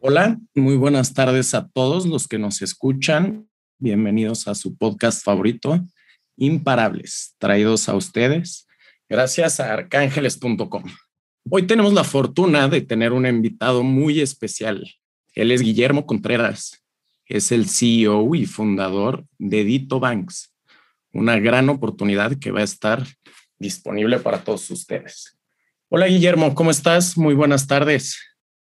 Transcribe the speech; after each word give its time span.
Hola, 0.00 0.38
muy 0.54 0.76
buenas 0.76 1.12
tardes 1.12 1.54
a 1.54 1.68
todos 1.70 2.06
los 2.06 2.28
que 2.28 2.38
nos 2.38 2.62
escuchan. 2.62 3.48
Bienvenidos 3.78 4.46
a 4.46 4.54
su 4.54 4.76
podcast 4.76 5.24
favorito, 5.24 5.84
Imparables, 6.36 7.34
traídos 7.38 7.88
a 7.88 7.96
ustedes 7.96 8.68
gracias 9.08 9.58
a 9.58 9.72
arcángeles.com. 9.72 10.84
Hoy 11.50 11.66
tenemos 11.66 11.92
la 11.94 12.04
fortuna 12.04 12.68
de 12.68 12.80
tener 12.80 13.12
un 13.12 13.26
invitado 13.26 13.82
muy 13.82 14.20
especial. 14.20 14.88
Él 15.34 15.50
es 15.50 15.62
Guillermo 15.62 16.06
Contreras, 16.06 16.84
es 17.26 17.50
el 17.50 17.68
CEO 17.68 18.36
y 18.36 18.46
fundador 18.46 19.26
de 19.36 19.64
Dito 19.64 19.98
Banks, 19.98 20.54
una 21.12 21.40
gran 21.40 21.68
oportunidad 21.70 22.38
que 22.38 22.52
va 22.52 22.60
a 22.60 22.64
estar 22.64 23.04
disponible 23.58 24.20
para 24.20 24.44
todos 24.44 24.70
ustedes. 24.70 25.36
Hola 25.88 26.06
Guillermo, 26.06 26.54
¿cómo 26.54 26.70
estás? 26.70 27.18
Muy 27.18 27.34
buenas 27.34 27.66
tardes. 27.66 28.16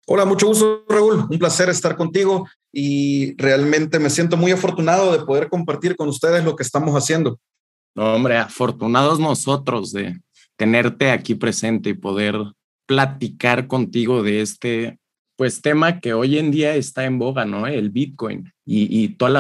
Hola, 0.09 0.25
mucho 0.25 0.47
gusto 0.47 0.85
Raúl, 0.89 1.27
un 1.29 1.39
placer 1.39 1.69
estar 1.69 1.97
contigo 1.97 2.49
y 2.73 3.35
realmente 3.39 3.99
me 3.99 4.09
siento 4.09 4.37
muy 4.37 4.53
afortunado 4.53 5.11
de 5.11 5.25
poder 5.25 5.49
compartir 5.49 5.97
con 5.97 6.09
ustedes 6.09 6.45
lo 6.45 6.55
que 6.55 6.63
estamos 6.63 6.95
haciendo. 6.95 7.41
No, 7.97 8.15
hombre, 8.15 8.37
afortunados 8.37 9.19
nosotros 9.19 9.93
de 9.93 10.21
tenerte 10.55 11.11
aquí 11.11 11.35
presente 11.35 11.91
y 11.91 11.95
poder 11.95 12.37
platicar 12.87 13.67
contigo 13.67 14.23
de 14.23 14.43
este 14.43 15.01
pues 15.35 15.61
tema 15.61 15.99
que 15.99 16.15
hoy 16.15 16.39
en 16.39 16.53
día 16.53 16.77
está 16.77 17.05
en 17.05 17.19
boga, 17.19 17.45
¿no? 17.45 17.67
El 17.67 17.91
Bitcoin 17.91 18.53
y, 18.65 19.03
y 19.03 19.09
todas 19.09 19.33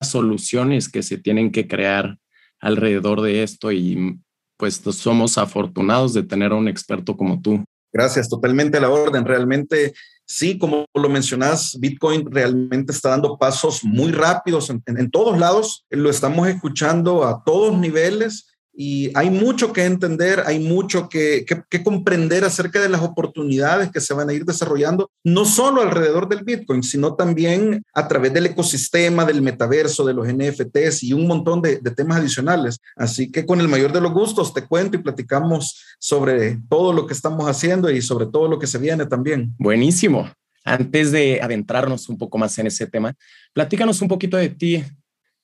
las 0.00 0.10
soluciones 0.10 0.88
que 0.88 1.04
se 1.04 1.16
tienen 1.16 1.52
que 1.52 1.68
crear 1.68 2.18
alrededor 2.58 3.20
de 3.20 3.44
esto 3.44 3.70
y 3.70 4.18
pues 4.56 4.82
somos 4.90 5.38
afortunados 5.38 6.12
de 6.12 6.24
tener 6.24 6.50
a 6.50 6.56
un 6.56 6.66
experto 6.66 7.16
como 7.16 7.40
tú. 7.40 7.64
Gracias, 7.92 8.28
totalmente 8.28 8.78
a 8.78 8.80
la 8.80 8.90
orden. 8.90 9.24
Realmente, 9.24 9.92
sí, 10.24 10.58
como 10.58 10.86
lo 10.94 11.08
mencionas, 11.08 11.76
Bitcoin 11.78 12.30
realmente 12.30 12.92
está 12.92 13.10
dando 13.10 13.36
pasos 13.36 13.84
muy 13.84 14.12
rápidos 14.12 14.70
en, 14.70 15.10
todos 15.10 15.38
lados. 15.38 15.84
Lo 15.90 16.08
estamos 16.08 16.48
escuchando 16.48 17.24
a 17.24 17.42
todos 17.44 17.76
niveles 17.76 18.51
y 18.74 19.10
hay 19.16 19.28
mucho 19.28 19.72
que 19.72 19.84
entender, 19.84 20.42
hay 20.46 20.58
mucho 20.58 21.08
que, 21.08 21.44
que, 21.46 21.62
que, 21.68 21.82
comprender 21.82 22.44
acerca 22.44 22.80
de 22.80 22.88
las 22.88 23.02
oportunidades 23.02 23.90
que 23.90 24.00
se 24.00 24.14
van 24.14 24.30
a 24.30 24.32
ir 24.32 24.44
desarrollando, 24.44 25.10
no 25.22 25.44
solo 25.44 25.82
alrededor 25.82 26.28
del 26.28 26.42
Bitcoin, 26.42 26.82
sino 26.82 27.14
también 27.14 27.84
a 27.92 28.08
través 28.08 28.32
del 28.32 28.46
ecosistema, 28.46 29.26
del 29.26 29.42
metaverso, 29.42 30.06
de 30.06 30.14
los 30.14 30.26
NFTs 30.26 31.02
y 31.02 31.12
un 31.12 31.26
montón 31.26 31.60
de, 31.60 31.78
de 31.78 31.90
temas 31.90 32.18
adicionales. 32.18 32.78
Así 32.96 33.30
que 33.30 33.44
con 33.44 33.60
el 33.60 33.68
mayor 33.68 33.92
de 33.92 34.00
los 34.00 34.12
gustos 34.12 34.54
te 34.54 34.66
cuento 34.66 34.96
y 34.96 35.02
platicamos 35.02 35.96
sobre 35.98 36.58
todo 36.70 36.92
lo 36.92 37.06
que 37.06 37.14
estamos 37.14 37.48
haciendo 37.48 37.90
y 37.90 38.00
sobre 38.00 38.26
todo 38.26 38.48
lo 38.48 38.58
que 38.58 38.66
se 38.66 38.78
viene 38.78 39.04
también. 39.04 39.54
Buenísimo. 39.58 40.30
Antes 40.64 41.10
de 41.12 41.40
adentrarnos 41.42 42.08
un 42.08 42.16
poco 42.16 42.38
más 42.38 42.56
en 42.58 42.68
ese 42.68 42.86
tema, 42.86 43.14
platícanos 43.52 44.00
un 44.00 44.08
poquito 44.08 44.36
de 44.36 44.48
ti. 44.48 44.84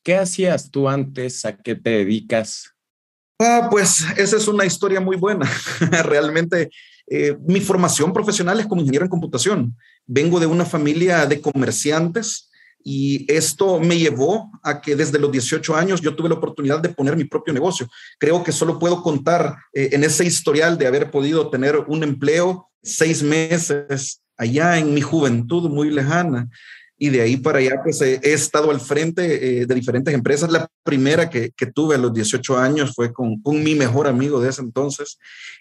¿Qué 0.03 0.17
hacías 0.17 0.71
tú 0.71 0.89
antes? 0.89 1.45
¿A 1.45 1.57
qué 1.57 1.75
te 1.75 1.91
dedicas? 1.91 2.78
Ah, 3.41 3.69
pues 3.71 4.05
esa 4.17 4.37
es 4.37 4.49
una 4.49 4.65
historia 4.65 5.01
muy 5.01 5.17
buena. 5.17 5.49
Realmente 6.03 6.71
eh, 7.07 7.37
mi 7.47 7.61
formación 7.61 8.13
profesional 8.13 8.59
es 8.59 8.67
como 8.67 8.81
ingeniero 8.81 9.05
en 9.05 9.11
computación. 9.11 9.77
Vengo 10.07 10.41
de 10.41 10.47
una 10.47 10.65
familia 10.65 11.25
de 11.25 11.41
comerciantes 11.41 12.51
y 12.83 13.31
esto 13.33 13.79
me 13.79 13.97
llevó 13.97 14.51
a 14.65 14.81
que 14.81 14.97
desde 14.97 15.21
los 15.21 15.31
18 15.31 15.77
años 15.77 16.01
yo 16.01 16.17
tuve 16.17 16.29
la 16.29 16.35
oportunidad 16.35 16.81
de 16.81 16.89
poner 16.89 17.17
mi 17.17 17.25
propio 17.25 17.55
negocio. 17.55 17.89
Creo 18.19 18.43
que 18.43 18.51
solo 18.51 18.79
puedo 18.79 19.03
contar 19.03 19.57
eh, 19.73 19.91
en 19.93 20.03
ese 20.03 20.25
historial 20.25 20.77
de 20.77 20.89
haber 20.89 21.11
podido 21.13 21.49
tener 21.49 21.77
un 21.87 22.03
empleo 22.03 22.69
seis 22.83 23.23
meses 23.23 24.21
allá 24.37 24.79
en 24.79 24.95
mi 24.95 25.01
juventud 25.01 25.71
muy 25.71 25.91
lejana 25.91 26.49
y 26.99 27.11
de 27.11 27.21
ahí 27.21 27.37
para 27.37 27.61
allá 27.61 27.81
pues 27.83 28.01
he, 28.01 28.21
he 28.23 28.33
estado 28.33 28.71
al 28.71 28.81
frente 28.81 29.61
eh, 29.61 29.67
de 29.67 29.75
diferentes 29.75 30.13
empresas. 30.13 30.51
La 30.51 30.69
primera 30.83 31.31
que, 31.31 31.53
que, 31.53 31.67
tuve 31.67 31.95
a 31.95 31.99
los 31.99 32.13
18 32.13 32.59
años 32.59 32.93
fue 32.95 33.13
con, 33.13 33.41
con, 33.41 33.63
mi 33.63 33.77
mejor 33.77 34.09
amigo 34.09 34.41
de 34.41 34.51
ese 34.51 34.63
entonces 34.63 35.19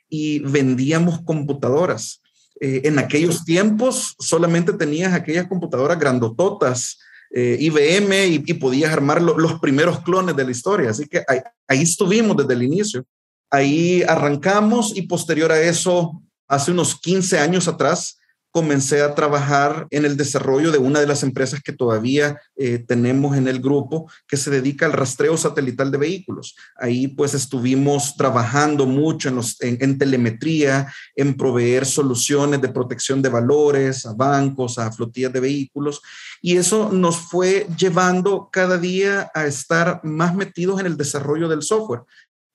y 0.09 0.39
vendíamos 0.39 1.21
computadoras. 1.21 2.21
Eh, 2.59 2.81
en 2.85 2.97
aquellos 2.97 3.45
tiempos 3.45 4.15
solamente 4.17 4.73
tenías 4.73 5.13
aquellas 5.13 5.47
computadoras 5.47 5.99
grandototas, 5.99 6.97
eh, 7.29 7.57
IBM, 7.59 8.27
y, 8.27 8.43
y, 8.45 8.53
podías 8.55 8.91
armar 8.91 9.21
lo, 9.21 9.37
los 9.37 9.59
primeros 9.59 9.99
clones 10.01 10.35
de 10.35 10.43
la 10.43 10.51
historia. 10.51 10.89
Así 10.89 11.05
que 11.05 11.23
ahí, 11.27 11.39
ahí 11.67 11.81
estuvimos 11.83 12.35
desde 12.35 12.53
el 12.53 12.63
inicio. 12.63 13.05
Ahí 13.51 14.01
arrancamos 14.01 14.97
y 14.97 15.03
posterior 15.03 15.51
a 15.51 15.61
eso, 15.61 16.23
hace 16.47 16.71
unos 16.71 16.99
15 16.99 17.37
años 17.37 17.67
atrás, 17.67 18.16
comencé 18.57 19.03
a 19.03 19.13
trabajar 19.13 19.85
en 19.91 20.03
el 20.03 20.17
desarrollo 20.17 20.71
de 20.71 20.79
una 20.79 20.99
de 20.99 21.05
las 21.05 21.21
empresas 21.21 21.61
que 21.61 21.73
todavía 21.73 22.41
eh, 22.55 22.79
tenemos 22.79 23.37
en 23.37 23.47
el 23.47 23.61
grupo 23.61 24.09
que 24.27 24.35
se 24.35 24.49
dedica 24.49 24.87
al 24.87 24.93
rastreo 24.93 25.37
satelital 25.37 25.91
de 25.91 25.99
vehículos. 25.99 26.55
Ahí 26.75 27.07
pues 27.07 27.35
estuvimos 27.35 28.15
trabajando 28.17 28.87
mucho 28.87 29.29
en, 29.29 29.35
los, 29.35 29.61
en, 29.61 29.77
en 29.79 29.99
telemetría, 29.99 30.91
en 31.15 31.37
proveer 31.37 31.85
soluciones 31.85 32.59
de 32.59 32.69
protección 32.69 33.21
de 33.21 33.29
valores 33.29 34.07
a 34.07 34.13
bancos, 34.13 34.79
a 34.79 34.91
flotillas 34.91 35.31
de 35.31 35.39
vehículos 35.39 36.01
y 36.41 36.57
eso 36.57 36.91
nos 36.91 37.17
fue 37.17 37.67
llevando 37.77 38.49
cada 38.51 38.79
día 38.79 39.29
a 39.35 39.45
estar 39.45 40.01
más 40.03 40.33
metidos 40.33 40.79
en 40.79 40.87
el 40.87 40.97
desarrollo 40.97 41.47
del 41.47 41.61
software. 41.61 42.01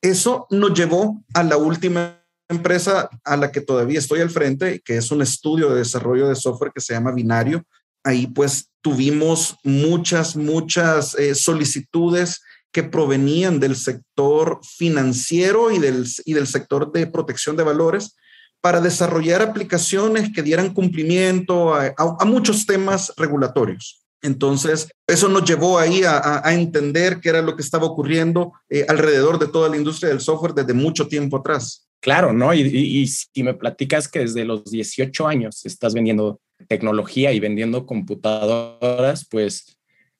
Eso 0.00 0.48
nos 0.50 0.74
llevó 0.74 1.22
a 1.32 1.44
la 1.44 1.56
última 1.58 2.21
empresa 2.52 3.08
a 3.24 3.36
la 3.36 3.50
que 3.50 3.60
todavía 3.60 3.98
estoy 3.98 4.20
al 4.20 4.30
frente, 4.30 4.80
que 4.84 4.96
es 4.96 5.10
un 5.10 5.22
estudio 5.22 5.70
de 5.70 5.78
desarrollo 5.78 6.28
de 6.28 6.36
software 6.36 6.72
que 6.74 6.80
se 6.80 6.94
llama 6.94 7.12
Binario. 7.12 7.64
Ahí 8.04 8.26
pues 8.26 8.70
tuvimos 8.80 9.56
muchas, 9.64 10.36
muchas 10.36 11.14
eh, 11.14 11.34
solicitudes 11.34 12.40
que 12.72 12.82
provenían 12.82 13.60
del 13.60 13.76
sector 13.76 14.60
financiero 14.62 15.70
y 15.70 15.78
del, 15.78 16.06
y 16.24 16.32
del 16.32 16.46
sector 16.46 16.90
de 16.90 17.06
protección 17.06 17.56
de 17.56 17.64
valores 17.64 18.16
para 18.62 18.80
desarrollar 18.80 19.42
aplicaciones 19.42 20.30
que 20.32 20.42
dieran 20.42 20.72
cumplimiento 20.72 21.74
a, 21.74 22.24
muchos 22.24 22.64
temas 22.64 23.12
regulatorios. 23.16 24.02
Entonces, 24.22 24.88
eso 25.06 25.28
nos 25.28 25.44
llevó 25.44 25.78
ahí 25.80 26.02
a, 26.06 26.40
entender 26.52 27.20
qué 27.20 27.30
era 27.30 27.42
lo 27.42 27.56
que 27.56 27.62
estaba 27.62 27.86
ocurriendo 27.86 28.52
eh, 28.70 28.86
alrededor 28.88 29.40
de 29.40 29.48
toda 29.48 29.68
la 29.68 29.76
industria 29.76 30.10
del 30.10 30.20
software 30.20 30.54
desde 30.54 30.74
mucho 30.74 31.08
tiempo 31.08 31.38
atrás. 31.38 31.88
Claro, 32.02 32.32
¿no? 32.32 32.52
Y, 32.52 33.06
si 33.06 33.44
me 33.44 33.54
platicas 33.54 34.08
que 34.08 34.18
desde 34.18 34.44
los 34.44 34.64
18 34.64 35.28
años 35.28 35.64
estás 35.64 35.94
vendiendo 35.94 36.40
tecnología 36.66 37.32
y 37.32 37.38
vendiendo 37.38 37.86
computadoras, 37.86 39.24
pues 39.30 39.78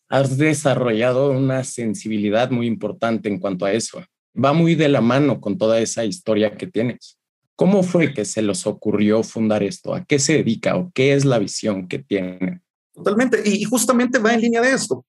has 0.08 0.38
desarrollado 0.38 1.32
una 1.32 1.64
sensibilidad 1.64 2.52
muy 2.52 2.68
importante 2.68 3.28
en 3.28 3.40
cuanto 3.40 3.64
a 3.64 3.72
eso. 3.72 4.00
Va 4.32 4.52
muy 4.52 4.76
de 4.76 4.88
la 4.88 5.00
mano 5.00 5.40
con 5.40 5.58
toda 5.58 5.80
esa 5.80 6.04
historia 6.04 6.56
que 6.56 6.68
tienes. 6.68 7.18
¿Cómo 7.56 7.82
fue 7.82 8.14
que 8.14 8.24
se 8.24 8.42
les 8.42 8.64
ocurrió 8.64 9.24
fundar 9.24 9.64
esto? 9.64 9.92
¿A 9.92 10.04
qué 10.04 10.20
se 10.20 10.34
dedica 10.34 10.76
o 10.76 10.92
qué 10.94 11.14
es 11.14 11.24
la 11.24 11.40
visión 11.40 11.88
que 11.88 11.98
tienen? 11.98 12.62
Totalmente. 12.94 13.42
Y, 13.44 13.64
justamente 13.64 14.20
va 14.20 14.34
en 14.34 14.40
línea 14.40 14.60
de 14.60 14.72
esto 14.72 15.04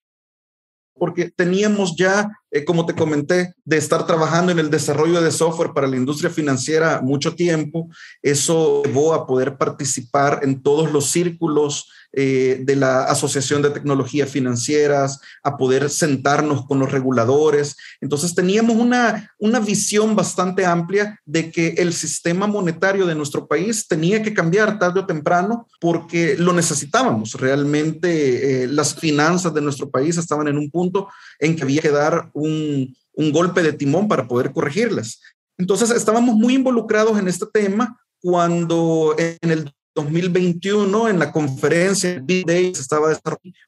porque 0.96 1.30
teníamos 1.30 1.96
ya, 1.98 2.32
eh, 2.56 2.64
como 2.64 2.86
te 2.86 2.94
comenté, 2.94 3.56
de 3.66 3.78
estar 3.78 4.06
trabajando 4.06 4.52
en 4.52 4.60
el 4.60 4.70
desarrollo 4.70 5.22
de 5.22 5.32
software 5.32 5.74
para 5.74 5.88
la 5.88 5.98
industria 5.98 6.30
financiera 6.30 7.02
mucho 7.02 7.34
tiempo. 7.34 7.90
Eso 8.22 8.84
llevó 8.84 9.16
a 9.16 9.26
poder 9.26 9.58
participar 9.58 10.42
en 10.44 10.62
todos 10.62 10.92
los 10.92 11.10
círculos 11.10 11.90
eh, 12.16 12.60
de 12.62 12.76
la 12.76 13.06
Asociación 13.06 13.64
de 13.64 13.72
Tecnologías 13.72 14.30
Financieras, 14.30 15.20
a 15.42 15.58
poder 15.58 15.90
sentarnos 15.90 16.68
con 16.68 16.78
los 16.78 16.92
reguladores. 16.92 17.76
Entonces 18.02 18.36
teníamos 18.36 18.76
una, 18.76 19.32
una 19.40 19.60
visión 19.60 20.16
bastante 20.16 20.64
amplia 20.64 21.20
de 21.26 21.50
que 21.50 21.70
el 21.70 21.92
sistema 21.92 22.46
monetario 22.46 23.08
de 23.08 23.16
nuestro 23.16 23.48
país 23.48 23.88
tenía 23.88 24.22
que 24.22 24.36
cambiar 24.36 24.78
tarde 24.78 25.00
o 25.00 25.08
temprano 25.08 25.68
porque 25.82 26.36
lo 26.38 26.54
necesitábamos. 26.54 27.34
Realmente 27.34 28.64
eh, 28.64 28.68
las 28.68 28.94
finanzas 28.94 29.52
de 29.52 29.62
nuestro 29.62 29.90
país 29.90 30.16
estaban 30.16 30.48
en 30.48 30.60
un 30.60 30.70
punto 30.70 31.08
en 31.40 31.56
que 31.56 31.64
había 31.64 31.82
que 31.82 31.90
dar 31.90 32.30
un, 32.34 32.43
un 32.44 33.32
golpe 33.32 33.62
de 33.62 33.74
timón 33.74 34.08
para 34.08 34.28
poder 34.28 34.52
corregirlas. 34.52 35.20
Entonces 35.58 35.92
estábamos 35.92 36.36
muy 36.36 36.56
involucrados 36.56 37.18
en 37.20 37.28
este 37.28 37.46
tema 37.52 38.00
cuando 38.20 39.16
en 39.18 39.52
el 39.52 39.72
2021 39.96 41.10
en 41.10 41.20
la 41.20 41.32
conferencia 41.32 42.20
Big 42.24 42.46
Day 42.46 42.72
estaba 42.72 43.16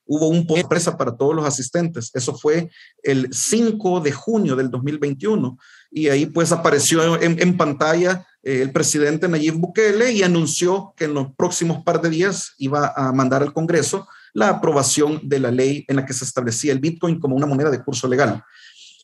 hubo 0.05 0.27
un 0.27 0.45
de 0.47 0.61
empresa 0.61 0.97
para 0.97 1.15
todos 1.15 1.35
los 1.35 1.45
asistentes. 1.45 2.09
Eso 2.13 2.35
fue 2.35 2.69
el 3.03 3.29
5 3.31 3.99
de 3.99 4.11
junio 4.11 4.55
del 4.55 4.71
2021 4.71 5.57
y 5.91 6.09
ahí 6.09 6.25
pues 6.25 6.51
apareció 6.51 7.21
en, 7.21 7.39
en 7.39 7.57
pantalla 7.57 8.25
eh, 8.41 8.61
el 8.61 8.71
presidente 8.71 9.27
Nayib 9.27 9.55
Bukele 9.55 10.13
y 10.13 10.23
anunció 10.23 10.93
que 10.97 11.05
en 11.05 11.13
los 11.13 11.33
próximos 11.35 11.83
par 11.83 12.01
de 12.01 12.09
días 12.09 12.53
iba 12.57 12.91
a 12.95 13.11
mandar 13.11 13.43
al 13.43 13.53
Congreso 13.53 14.07
la 14.33 14.49
aprobación 14.49 15.21
de 15.23 15.39
la 15.39 15.51
ley 15.51 15.85
en 15.87 15.95
la 15.95 16.05
que 16.05 16.13
se 16.13 16.25
establecía 16.25 16.73
el 16.73 16.79
Bitcoin 16.79 17.19
como 17.19 17.35
una 17.35 17.45
moneda 17.45 17.69
de 17.69 17.83
curso 17.83 18.07
legal. 18.07 18.43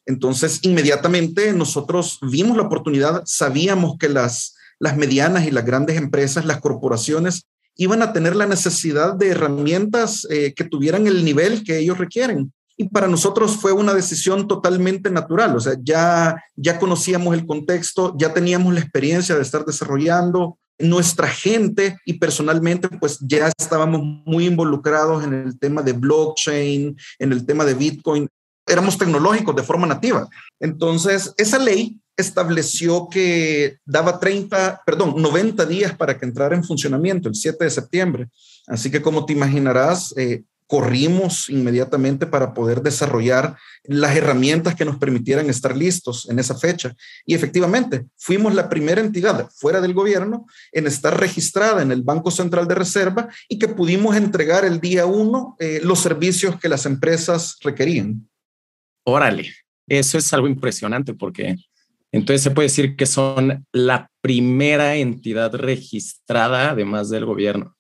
Entonces, 0.06 0.60
inmediatamente 0.64 1.54
nosotros 1.54 2.20
vimos 2.22 2.58
la 2.58 2.64
oportunidad, 2.64 3.24
sabíamos 3.26 3.98
que 3.98 4.10
las, 4.10 4.56
medianas 4.98 5.46
y 5.46 5.52
las 5.52 5.66
grandes 5.66 5.98
empresas, 5.98 6.46
las 6.46 6.60
corporaciones, 6.60 7.46
iban 7.76 8.02
a 8.02 8.14
tener 8.14 8.36
la 8.36 8.48
necesidad 8.48 9.14
de 9.16 9.30
herramientas 9.30 10.28
eh, 10.30 10.54
que 10.56 10.64
tuvieran 10.64 11.08
el 11.08 11.24
nivel 11.24 11.64
que 11.64 11.78
ellos 11.78 11.98
requieren. 11.98 12.52
Y 12.78 12.90
para 12.90 13.08
nosotros 13.08 13.58
fue 13.58 13.72
una 13.72 13.94
decisión 13.94 14.48
totalmente 14.48 15.12
natural, 15.12 15.56
o 15.56 15.60
sea, 15.60 15.76
ya, 15.84 16.42
ya 16.56 16.80
conocíamos 16.80 17.36
el 17.36 17.46
contexto, 17.46 18.16
ya 18.18 18.34
teníamos 18.34 18.74
la 18.74 18.80
experiencia 18.80 19.36
de 19.36 19.44
estar 19.44 19.66
desarrollando, 19.66 20.58
nuestra 20.82 21.28
gente 21.28 21.98
y 22.06 22.14
personalmente 22.14 22.90
pues 22.90 23.20
ya 23.22 23.52
estábamos 23.58 24.02
muy 24.26 24.48
involucrados 24.48 25.24
en 25.24 25.34
el 25.34 25.60
tema 25.60 25.82
de 25.82 25.94
blockchain, 25.94 26.98
en 27.20 27.32
el 27.32 27.46
tema 27.46 27.66
de 27.66 27.74
Bitcoin, 27.74 28.28
éramos 28.68 28.98
tecnológicos 28.98 29.56
de 29.56 29.64
forma 29.64 29.88
nativa. 29.88 30.28
Entonces, 30.60 31.34
esa 31.38 31.60
ley 31.60 32.00
estableció 32.18 33.08
que 33.10 33.78
daba 33.86 34.20
30, 34.20 34.82
perdón, 34.86 35.16
90 35.18 35.66
días 35.66 35.96
para 35.96 36.18
que 36.18 36.26
entrara 36.26 36.56
en 36.56 36.64
funcionamiento 36.64 37.30
el 37.30 37.36
7 37.36 37.64
de 37.64 37.70
septiembre. 37.70 38.28
Así 38.68 38.92
que 38.92 39.02
como 39.02 39.26
te 39.26 39.34
imaginarás, 39.34 40.14
eh, 40.18 40.44
corrimos 40.72 41.50
inmediatamente 41.50 42.26
para 42.26 42.54
poder 42.54 42.82
desarrollar 42.82 43.58
las 43.84 44.16
herramientas 44.16 44.74
que 44.74 44.86
nos 44.86 44.96
permitieran 44.96 45.50
estar 45.50 45.76
listos 45.76 46.30
en 46.30 46.40
esa 46.40 46.56
fecha. 46.56 46.96
Y 47.26 47.34
efectivamente, 47.34 48.06
fuimos 48.16 48.56
la 48.56 48.70
primera 48.70 49.02
entidad 49.02 49.50
fuera 49.54 49.82
del 49.82 49.94
gobierno 49.94 50.46
en 50.72 50.88
estar 50.88 51.20
registrada 51.20 51.82
en 51.82 51.92
el 51.92 52.04
Banco 52.04 52.32
Central 52.32 52.70
de 52.70 52.76
Reserva 52.76 53.28
y 53.50 53.60
que 53.60 53.68
pudimos 53.68 54.16
entregar 54.16 54.64
el 54.64 54.80
día 54.80 55.06
uno 55.06 55.58
eh, 55.60 55.82
los 55.84 56.00
servicios 56.00 56.58
que 56.58 56.70
las 56.70 56.86
empresas 56.86 57.58
requerían. 57.62 58.30
Órale, 59.12 59.54
eso 59.88 60.18
es 60.18 60.34
algo 60.34 60.48
impresionante 60.48 61.14
porque 61.14 61.56
entonces 62.12 62.42
se 62.42 62.52
puede 62.52 62.68
decir 62.68 62.96
que 62.96 63.06
son 63.06 63.66
la 63.72 64.10
primera 64.22 64.96
entidad 64.96 65.54
registrada, 65.54 66.72
además 66.72 67.10
del 67.10 67.26
gobierno, 67.26 67.76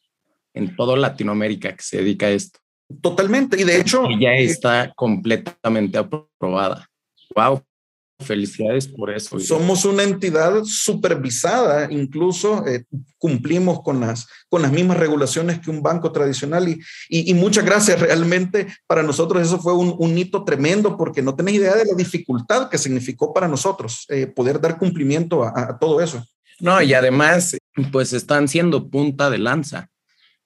en 0.53 0.75
toda 0.75 0.97
Latinoamérica 0.97 1.75
que 1.75 1.83
se 1.83 1.97
dedica 1.97 2.27
a 2.27 2.31
esto. 2.31 2.59
Totalmente. 3.01 3.59
Y 3.59 3.63
de 3.63 3.79
hecho. 3.79 4.07
ya 4.19 4.33
eh, 4.33 4.43
está 4.43 4.91
completamente 4.95 5.97
aprobada. 5.97 6.87
Wow. 7.35 7.61
Felicidades 8.21 8.87
por 8.87 9.11
eso. 9.11 9.39
Somos 9.39 9.85
una 9.85 10.03
entidad 10.03 10.63
supervisada, 10.63 11.91
incluso 11.91 12.65
eh, 12.67 12.85
cumplimos 13.17 13.81
con 13.81 13.99
las, 13.99 14.27
con 14.49 14.61
las 14.61 14.71
mismas 14.71 14.97
regulaciones 14.97 15.59
que 15.59 15.69
un 15.69 15.81
banco 15.81 16.11
tradicional 16.11 16.69
y, 16.69 16.79
y, 17.09 17.33
muchas 17.33 17.65
gracias. 17.65 17.99
Realmente 17.99 18.67
para 18.87 19.03
nosotros 19.03 19.41
eso 19.41 19.59
fue 19.59 19.73
un, 19.73 19.95
un, 19.97 20.17
hito 20.17 20.43
tremendo 20.43 20.97
porque 20.97 21.21
no 21.21 21.35
tenés 21.35 21.55
idea 21.55 21.75
de 21.75 21.85
la 21.85 21.93
dificultad 21.95 22.69
que 22.69 22.77
significó 22.77 23.33
para 23.33 23.47
nosotros 23.47 24.05
eh, 24.09 24.27
poder 24.27 24.61
dar 24.61 24.77
cumplimiento 24.77 25.43
a, 25.43 25.51
a 25.55 25.79
todo 25.79 26.01
eso. 26.01 26.25
No, 26.59 26.81
y 26.81 26.93
además, 26.93 27.57
pues 27.91 28.13
están 28.13 28.47
siendo 28.47 28.89
punta 28.89 29.29
de 29.29 29.39
lanza 29.39 29.89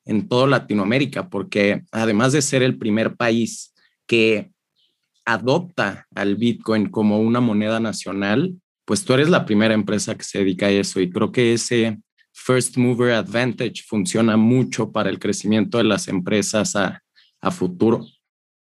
en 0.05 0.27
toda 0.27 0.47
Latinoamérica, 0.47 1.29
porque 1.29 1.83
además 1.91 2.31
de 2.31 2.41
ser 2.41 2.63
el 2.63 2.77
primer 2.77 3.15
país 3.15 3.73
que 4.07 4.51
adopta 5.25 6.07
al 6.15 6.35
Bitcoin 6.35 6.89
como 6.89 7.19
una 7.19 7.41
moneda 7.41 7.79
nacional, 7.79 8.55
pues 8.85 9.03
tú 9.03 9.13
eres 9.13 9.29
la 9.29 9.45
primera 9.45 9.73
empresa 9.73 10.15
que 10.15 10.23
se 10.23 10.39
dedica 10.39 10.67
a 10.67 10.71
eso 10.71 10.99
y 10.99 11.09
creo 11.09 11.31
que 11.31 11.53
ese 11.53 11.99
first 12.31 12.77
mover 12.77 13.13
advantage 13.13 13.83
funciona 13.87 14.37
mucho 14.37 14.91
para 14.91 15.09
el 15.09 15.19
crecimiento 15.19 15.77
de 15.79 15.85
las 15.85 16.07
empresas 16.07 16.75
a, 16.75 17.01
a 17.41 17.51
futuro. 17.51 18.05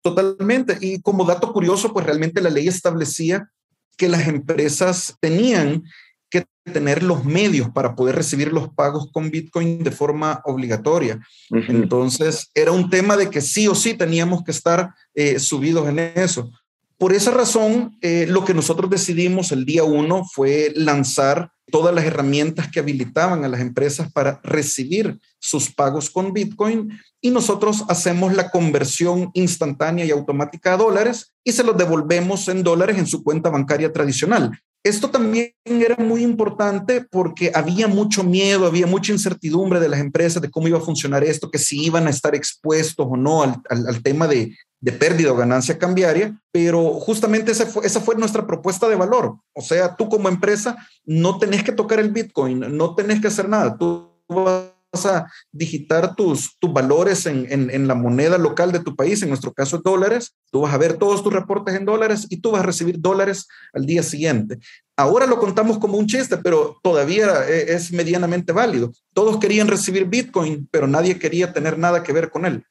Totalmente. 0.02 0.78
Y 0.80 1.00
como 1.00 1.24
dato 1.24 1.52
curioso, 1.52 1.92
pues 1.92 2.06
realmente 2.06 2.40
la 2.40 2.50
ley 2.50 2.68
establecía 2.68 3.48
que 3.96 4.08
las 4.08 4.28
empresas 4.28 5.16
tenían 5.20 5.82
que 6.30 6.44
tener 6.64 7.02
los 7.02 7.24
medios 7.24 7.70
para 7.70 7.94
poder 7.94 8.16
recibir 8.16 8.52
los 8.52 8.68
pagos 8.70 9.10
con 9.12 9.30
Bitcoin 9.30 9.82
de 9.82 9.90
forma 9.90 10.40
obligatoria. 10.44 11.20
Entonces, 11.50 12.50
era 12.54 12.72
un 12.72 12.90
tema 12.90 13.16
de 13.16 13.30
que 13.30 13.40
sí 13.40 13.68
o 13.68 13.74
sí 13.74 13.94
teníamos 13.94 14.42
que 14.44 14.50
estar 14.50 14.90
eh, 15.14 15.38
subidos 15.38 15.88
en 15.88 15.98
eso. 15.98 16.50
Por 16.98 17.12
esa 17.12 17.32
razón, 17.32 17.96
eh, 18.00 18.26
lo 18.28 18.44
que 18.44 18.54
nosotros 18.54 18.88
decidimos 18.88 19.52
el 19.52 19.64
día 19.64 19.84
uno 19.84 20.24
fue 20.24 20.72
lanzar 20.76 21.50
todas 21.70 21.94
las 21.94 22.04
herramientas 22.04 22.70
que 22.70 22.80
habilitaban 22.80 23.44
a 23.44 23.48
las 23.48 23.60
empresas 23.60 24.12
para 24.12 24.40
recibir 24.44 25.18
sus 25.38 25.70
pagos 25.70 26.10
con 26.10 26.32
Bitcoin 26.32 26.90
y 27.20 27.30
nosotros 27.30 27.84
hacemos 27.88 28.34
la 28.34 28.50
conversión 28.50 29.30
instantánea 29.34 30.04
y 30.04 30.10
automática 30.10 30.74
a 30.74 30.76
dólares 30.76 31.32
y 31.42 31.52
se 31.52 31.64
los 31.64 31.76
devolvemos 31.76 32.48
en 32.48 32.62
dólares 32.62 32.98
en 32.98 33.06
su 33.06 33.22
cuenta 33.22 33.50
bancaria 33.50 33.92
tradicional. 33.92 34.52
Esto 34.84 35.08
también 35.08 35.54
era 35.64 35.96
muy 35.96 36.22
importante 36.22 37.06
porque 37.10 37.50
había 37.54 37.88
mucho 37.88 38.22
miedo, 38.22 38.66
había 38.66 38.86
mucha 38.86 39.12
incertidumbre 39.12 39.80
de 39.80 39.88
las 39.88 39.98
empresas 39.98 40.42
de 40.42 40.50
cómo 40.50 40.68
iba 40.68 40.76
a 40.76 40.82
funcionar 40.82 41.24
esto, 41.24 41.50
que 41.50 41.58
si 41.58 41.82
iban 41.86 42.06
a 42.06 42.10
estar 42.10 42.34
expuestos 42.34 43.06
o 43.08 43.16
no 43.16 43.42
al, 43.42 44.02
tema 44.02 44.28
de, 44.28 44.54
pérdida 44.92 45.32
o 45.32 45.36
ganancia 45.36 45.78
cambiaria, 45.78 46.38
pero 46.52 46.94
justamente 47.00 47.52
esa 47.52 47.66
fue, 47.66 48.16
nuestra 48.16 48.46
propuesta 48.46 48.88
de 48.88 48.96
valor. 48.96 49.36
O 49.54 49.62
sea, 49.62 49.96
tú 49.96 50.08
como 50.08 50.28
empresa 50.28 50.76
no 51.04 51.38
tenés 51.38 51.62
que 51.62 51.72
tocar 51.72 51.98
el 51.98 52.10
Bitcoin, 52.10 52.76
no 52.76 52.94
tenés 52.94 53.20
que 53.20 53.28
hacer 53.28 53.48
nada. 53.48 53.76
Tú 53.78 54.10
vas 54.28 55.06
a 55.06 55.30
digitar 55.50 56.14
tus, 56.14 56.56
tus 56.58 56.72
valores 56.72 57.26
en, 57.26 57.46
en, 57.50 57.88
la 57.88 57.94
moneda 57.94 58.38
local 58.38 58.70
de 58.70 58.78
tu 58.78 58.94
país, 58.94 59.22
en 59.22 59.28
nuestro 59.28 59.52
caso 59.52 59.78
dólares, 59.78 60.36
tú 60.52 60.60
vas 60.60 60.72
a 60.72 60.78
ver 60.78 60.98
todos 60.98 61.22
tus 61.22 61.32
reportes 61.32 61.74
en 61.74 61.84
dólares 61.84 62.26
y 62.30 62.36
tú 62.36 62.52
vas 62.52 62.62
a 62.62 62.66
recibir 62.66 63.00
dólares 63.00 63.48
al 63.72 63.86
día 63.86 64.02
siguiente. 64.02 64.58
Ahora 64.96 65.26
lo 65.26 65.40
contamos 65.40 65.78
como 65.78 65.98
un 65.98 66.06
chiste, 66.06 66.36
pero 66.36 66.78
todavía 66.82 67.48
e, 67.48 67.74
es 67.74 67.90
medianamente 67.92 68.52
válido. 68.52 68.92
Todos 69.12 69.38
querían 69.38 69.66
recibir 69.66 70.04
Bitcoin, 70.04 70.68
pero 70.70 70.86
nadie 70.86 71.18
quería 71.18 71.52
tener 71.52 71.76
nada 71.78 72.02
que 72.02 72.12
ver 72.12 72.30
con 72.30 72.46
él. 72.46 72.64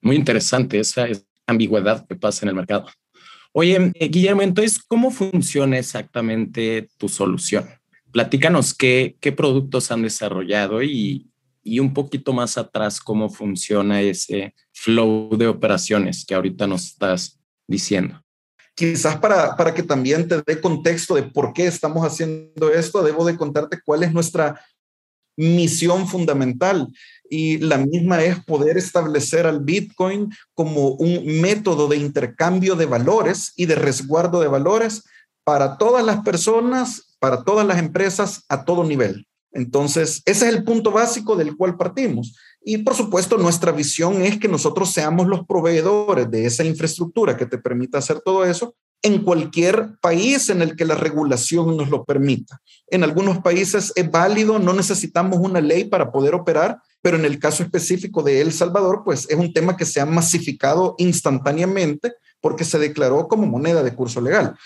Muy 0.00 0.16
interesante 0.16 0.80
esa 0.80 1.06
ambigüedad 1.48 2.06
que 2.06 2.14
pasa 2.14 2.44
en 2.44 2.50
el 2.50 2.54
mercado. 2.54 2.86
Oye, 3.52 3.90
eh, 3.94 4.08
Guillermo, 4.08 4.42
entonces, 4.42 4.78
¿cómo 4.78 5.10
funciona 5.10 5.78
exactamente 5.78 6.88
tu 6.98 7.08
solución? 7.08 7.68
Platícanos 8.12 8.74
qué, 8.74 9.16
qué 9.20 9.32
productos 9.32 9.90
han 9.90 10.02
desarrollado 10.02 10.82
y, 10.82 11.26
y 11.62 11.80
un 11.80 11.92
poquito 11.92 12.32
más 12.32 12.56
atrás 12.56 13.00
cómo 13.00 13.28
funciona 13.28 14.00
ese 14.00 14.54
flow 14.72 15.36
de 15.36 15.46
operaciones 15.46 16.24
que 16.24 16.34
ahorita 16.34 16.66
nos 16.66 16.86
estás 16.86 17.40
diciendo. 17.66 18.22
Quizás 18.74 19.16
para, 19.16 19.56
para 19.56 19.74
que 19.74 19.82
también 19.82 20.28
te 20.28 20.40
dé 20.46 20.60
contexto 20.60 21.16
de 21.16 21.24
por 21.24 21.52
qué 21.52 21.66
estamos 21.66 22.06
haciendo 22.06 22.72
esto, 22.72 23.02
debo 23.02 23.24
de 23.24 23.36
contarte 23.36 23.80
cuál 23.84 24.04
es 24.04 24.12
nuestra 24.12 24.60
misión 25.38 26.08
fundamental 26.08 26.92
y 27.30 27.58
la 27.58 27.78
misma 27.78 28.22
es 28.24 28.42
poder 28.44 28.76
establecer 28.76 29.46
al 29.46 29.60
Bitcoin 29.60 30.30
como 30.52 30.90
un 30.90 31.40
método 31.40 31.86
de 31.86 31.96
intercambio 31.96 32.74
de 32.74 32.86
valores 32.86 33.52
y 33.56 33.66
de 33.66 33.76
resguardo 33.76 34.40
de 34.40 34.48
valores 34.48 35.04
para 35.44 35.78
todas 35.78 36.04
las 36.04 36.22
personas, 36.22 37.16
para 37.20 37.44
todas 37.44 37.66
las 37.66 37.78
empresas 37.78 38.44
a 38.48 38.64
todo 38.64 38.82
nivel. 38.82 39.26
Entonces, 39.52 40.22
ese 40.26 40.48
es 40.48 40.54
el 40.54 40.64
punto 40.64 40.90
básico 40.90 41.36
del 41.36 41.56
cual 41.56 41.76
partimos. 41.76 42.36
Y 42.60 42.78
por 42.78 42.94
supuesto, 42.94 43.38
nuestra 43.38 43.72
visión 43.72 44.22
es 44.22 44.38
que 44.38 44.48
nosotros 44.48 44.90
seamos 44.90 45.28
los 45.28 45.46
proveedores 45.46 46.30
de 46.30 46.46
esa 46.46 46.64
infraestructura 46.64 47.36
que 47.36 47.46
te 47.46 47.58
permita 47.58 47.98
hacer 47.98 48.20
todo 48.20 48.44
eso 48.44 48.74
en 49.02 49.22
cualquier 49.22 49.98
país 50.00 50.48
en 50.48 50.62
el 50.62 50.76
que 50.76 50.84
la 50.84 50.94
regulación 50.94 51.76
nos 51.76 51.88
lo 51.88 52.04
permita. 52.04 52.60
En 52.88 53.04
algunos 53.04 53.38
países 53.38 53.92
es 53.94 54.10
válido, 54.10 54.58
no 54.58 54.72
necesitamos 54.72 55.38
una 55.38 55.60
ley 55.60 55.84
para 55.84 56.10
poder 56.10 56.34
operar, 56.34 56.80
pero 57.00 57.16
en 57.16 57.24
el 57.24 57.38
caso 57.38 57.62
específico 57.62 58.22
de 58.22 58.40
El 58.40 58.52
Salvador, 58.52 59.02
pues 59.04 59.28
es 59.28 59.36
un 59.36 59.52
tema 59.52 59.76
que 59.76 59.84
se 59.84 60.00
ha 60.00 60.06
masificado 60.06 60.94
instantáneamente 60.98 62.14
porque 62.40 62.64
se 62.64 62.78
declaró 62.78 63.28
como 63.28 63.46
moneda 63.46 63.82
de 63.82 63.94
curso 63.94 64.20
legal. 64.20 64.56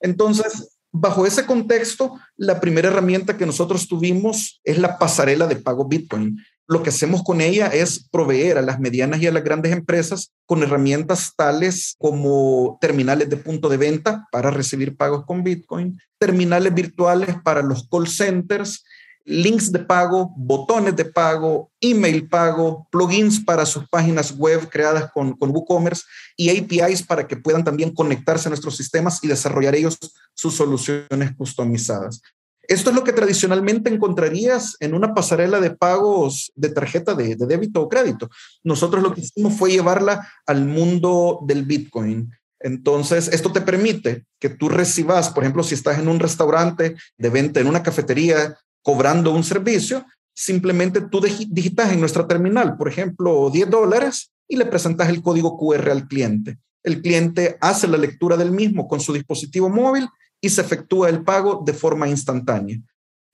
Entonces, 0.00 0.78
Bajo 0.90 1.26
ese 1.26 1.44
contexto, 1.44 2.18
la 2.36 2.60
primera 2.60 2.88
herramienta 2.88 3.36
que 3.36 3.44
nosotros 3.44 3.88
tuvimos 3.88 4.60
es 4.64 4.78
la 4.78 4.98
pasarela 4.98 5.46
de 5.46 5.56
pago 5.56 5.86
Bitcoin. 5.86 6.38
Lo 6.70 6.82
que 6.82 6.90
hacemos 6.90 7.22
con 7.22 7.40
ella 7.40 7.68
es 7.68 8.06
proveer 8.10 8.58
a 8.58 8.62
las 8.62 8.78
medianas 8.78 9.22
y 9.22 9.26
a 9.26 9.32
las 9.32 9.42
grandes 9.42 9.72
empresas 9.72 10.32
con 10.44 10.62
herramientas 10.62 11.32
tales 11.34 11.96
como 11.98 12.76
terminales 12.78 13.30
de 13.30 13.38
punto 13.38 13.70
de 13.70 13.78
venta 13.78 14.28
para 14.30 14.50
recibir 14.50 14.94
pagos 14.94 15.24
con 15.24 15.42
Bitcoin, 15.42 15.98
terminales 16.18 16.74
virtuales 16.74 17.36
para 17.42 17.62
los 17.62 17.88
call 17.88 18.06
centers, 18.06 18.84
links 19.24 19.72
de 19.72 19.78
pago, 19.78 20.32
botones 20.36 20.94
de 20.94 21.06
pago, 21.06 21.70
email 21.80 22.28
pago, 22.28 22.86
plugins 22.90 23.40
para 23.40 23.64
sus 23.64 23.88
páginas 23.88 24.36
web 24.36 24.68
creadas 24.68 25.10
con, 25.12 25.34
con 25.38 25.50
WooCommerce 25.50 26.02
y 26.36 26.50
APIs 26.50 27.02
para 27.02 27.26
que 27.26 27.36
puedan 27.36 27.64
también 27.64 27.94
conectarse 27.94 28.48
a 28.48 28.50
nuestros 28.50 28.76
sistemas 28.76 29.22
y 29.22 29.28
desarrollar 29.28 29.74
ellos 29.74 29.98
sus 30.34 30.54
soluciones 30.54 31.34
customizadas. 31.34 32.20
Esto 32.68 32.90
es 32.90 32.96
lo 32.96 33.02
que 33.02 33.14
tradicionalmente 33.14 33.88
encontrarías 33.88 34.76
en 34.80 34.92
una 34.92 35.14
pasarela 35.14 35.58
de 35.58 35.70
pagos 35.70 36.52
de 36.54 36.68
tarjeta 36.68 37.14
de, 37.14 37.34
débito 37.34 37.80
o 37.80 37.88
crédito. 37.88 38.28
Nosotros 38.62 39.02
lo 39.02 39.14
que 39.14 39.22
hicimos 39.22 39.54
fue 39.54 39.70
llevarla 39.70 40.28
al 40.46 40.66
mundo 40.66 41.40
del 41.46 41.64
Bitcoin. 41.64 42.30
Entonces, 42.60 43.28
esto 43.28 43.52
te 43.52 43.62
permite 43.62 44.26
que 44.38 44.50
tú 44.50 44.68
recibas, 44.68 45.30
por 45.30 45.44
ejemplo, 45.44 45.62
si 45.62 45.74
estás 45.74 45.98
en 45.98 46.08
un 46.08 46.20
restaurante 46.20 46.94
de 47.16 47.30
venta, 47.30 47.58
en 47.58 47.68
una 47.68 47.82
cafetería, 47.82 48.58
cobrando 48.82 49.32
un 49.32 49.44
servicio, 49.44 50.04
simplemente 50.34 51.00
tú 51.00 51.22
digitas 51.22 51.90
en 51.90 52.00
nuestra 52.00 52.26
terminal, 52.28 52.76
por 52.76 52.88
ejemplo, 52.88 53.48
10 53.50 53.70
dólares 53.70 54.30
y 54.46 54.56
le 54.56 54.66
presentas 54.66 55.08
el 55.08 55.22
código 55.22 55.56
QR 55.56 55.88
al 55.88 56.06
cliente. 56.06 56.58
El 56.82 57.00
cliente 57.00 57.56
hace 57.62 57.88
la 57.88 57.96
lectura 57.96 58.36
del 58.36 58.50
mismo 58.50 58.86
con 58.86 59.00
su 59.00 59.14
dispositivo 59.14 59.70
móvil 59.70 60.06
y 60.40 60.48
se 60.50 60.60
efectúa 60.60 61.08
el 61.08 61.24
pago 61.24 61.62
de 61.64 61.72
forma 61.72 62.08
instantánea. 62.08 62.80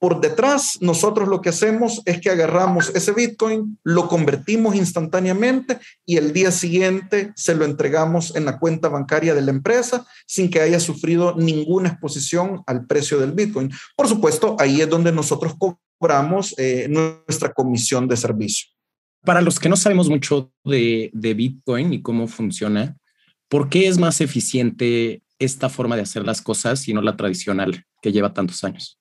Por 0.04 0.20
detrás, 0.20 0.76
nosotros 0.82 1.28
lo 1.28 1.40
que 1.40 1.48
hacemos 1.48 2.02
es 2.04 2.20
que 2.20 2.28
agarramos 2.28 2.90
ese 2.94 3.12
Bitcoin, 3.12 3.78
lo 3.84 4.06
convertimos 4.06 4.74
instantáneamente 4.74 5.78
y 6.04 6.18
el 6.18 6.34
día 6.34 6.50
siguiente 6.50 7.32
se 7.36 7.54
lo 7.54 7.64
entregamos 7.64 8.36
en 8.36 8.44
la 8.44 8.58
cuenta 8.58 8.90
bancaria 8.90 9.34
de 9.34 9.40
la 9.40 9.50
empresa 9.50 10.06
sin 10.26 10.50
que 10.50 10.60
haya 10.60 10.78
sufrido 10.78 11.34
ninguna 11.36 11.88
exposición 11.88 12.62
al 12.66 12.86
precio 12.86 13.18
del 13.18 13.32
Bitcoin. 13.32 13.70
Por 13.96 14.06
supuesto, 14.06 14.56
ahí 14.58 14.82
es 14.82 14.90
donde 14.90 15.10
nosotros 15.10 15.54
cobramos 15.98 16.54
eh, 16.58 16.86
nuestra 16.90 17.54
comisión 17.54 18.06
de 18.06 18.18
servicio. 18.18 18.68
Para 19.24 19.40
los 19.40 19.58
que 19.58 19.70
no 19.70 19.76
sabemos 19.76 20.10
mucho 20.10 20.52
de, 20.64 21.10
de 21.14 21.32
Bitcoin 21.32 21.94
y 21.94 22.02
cómo 22.02 22.26
funciona, 22.26 22.94
¿por 23.48 23.70
qué 23.70 23.88
es 23.88 23.96
más 23.96 24.20
eficiente 24.20 25.22
esta 25.44 25.68
forma 25.68 25.96
de 25.96 26.02
hacer 26.02 26.24
las 26.24 26.42
cosas 26.42 26.86
y 26.88 26.94
no 26.94 27.02
la 27.02 27.16
tradicional 27.16 27.84
que 28.02 28.12
lleva 28.12 28.34
tantos 28.34 28.64
años? 28.64 28.98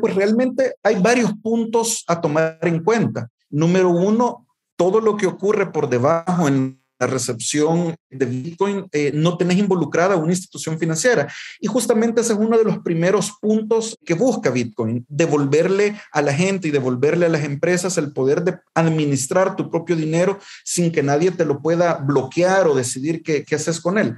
pues 0.00 0.14
realmente 0.16 0.74
hay 0.82 0.96
varios 1.00 1.32
puntos 1.42 2.02
a 2.08 2.20
tomar 2.20 2.58
en 2.62 2.82
cuenta. 2.82 3.28
Número 3.50 3.90
uno, 3.90 4.46
todo 4.76 5.00
lo 5.00 5.16
que 5.16 5.26
ocurre 5.26 5.70
por 5.70 5.88
debajo 5.88 6.48
en 6.48 6.80
la 6.98 7.06
recepción 7.06 7.94
de 8.08 8.24
Bitcoin, 8.24 8.86
eh, 8.90 9.12
no 9.14 9.36
tenés 9.36 9.58
involucrada 9.58 10.16
una 10.16 10.32
institución 10.32 10.78
financiera. 10.78 11.30
Y 11.60 11.66
justamente 11.66 12.22
ese 12.22 12.32
es 12.32 12.38
uno 12.38 12.56
de 12.56 12.64
los 12.64 12.78
primeros 12.78 13.32
puntos 13.38 13.98
que 14.04 14.14
busca 14.14 14.50
Bitcoin, 14.50 15.04
devolverle 15.08 16.00
a 16.10 16.22
la 16.22 16.32
gente 16.32 16.68
y 16.68 16.70
devolverle 16.70 17.26
a 17.26 17.28
las 17.28 17.44
empresas 17.44 17.98
el 17.98 18.12
poder 18.12 18.42
de 18.44 18.58
administrar 18.74 19.56
tu 19.56 19.70
propio 19.70 19.94
dinero 19.94 20.38
sin 20.64 20.90
que 20.90 21.02
nadie 21.02 21.30
te 21.32 21.44
lo 21.44 21.60
pueda 21.60 21.94
bloquear 21.94 22.66
o 22.66 22.74
decidir 22.74 23.22
qué 23.22 23.54
haces 23.54 23.78
con 23.78 23.98
él. 23.98 24.16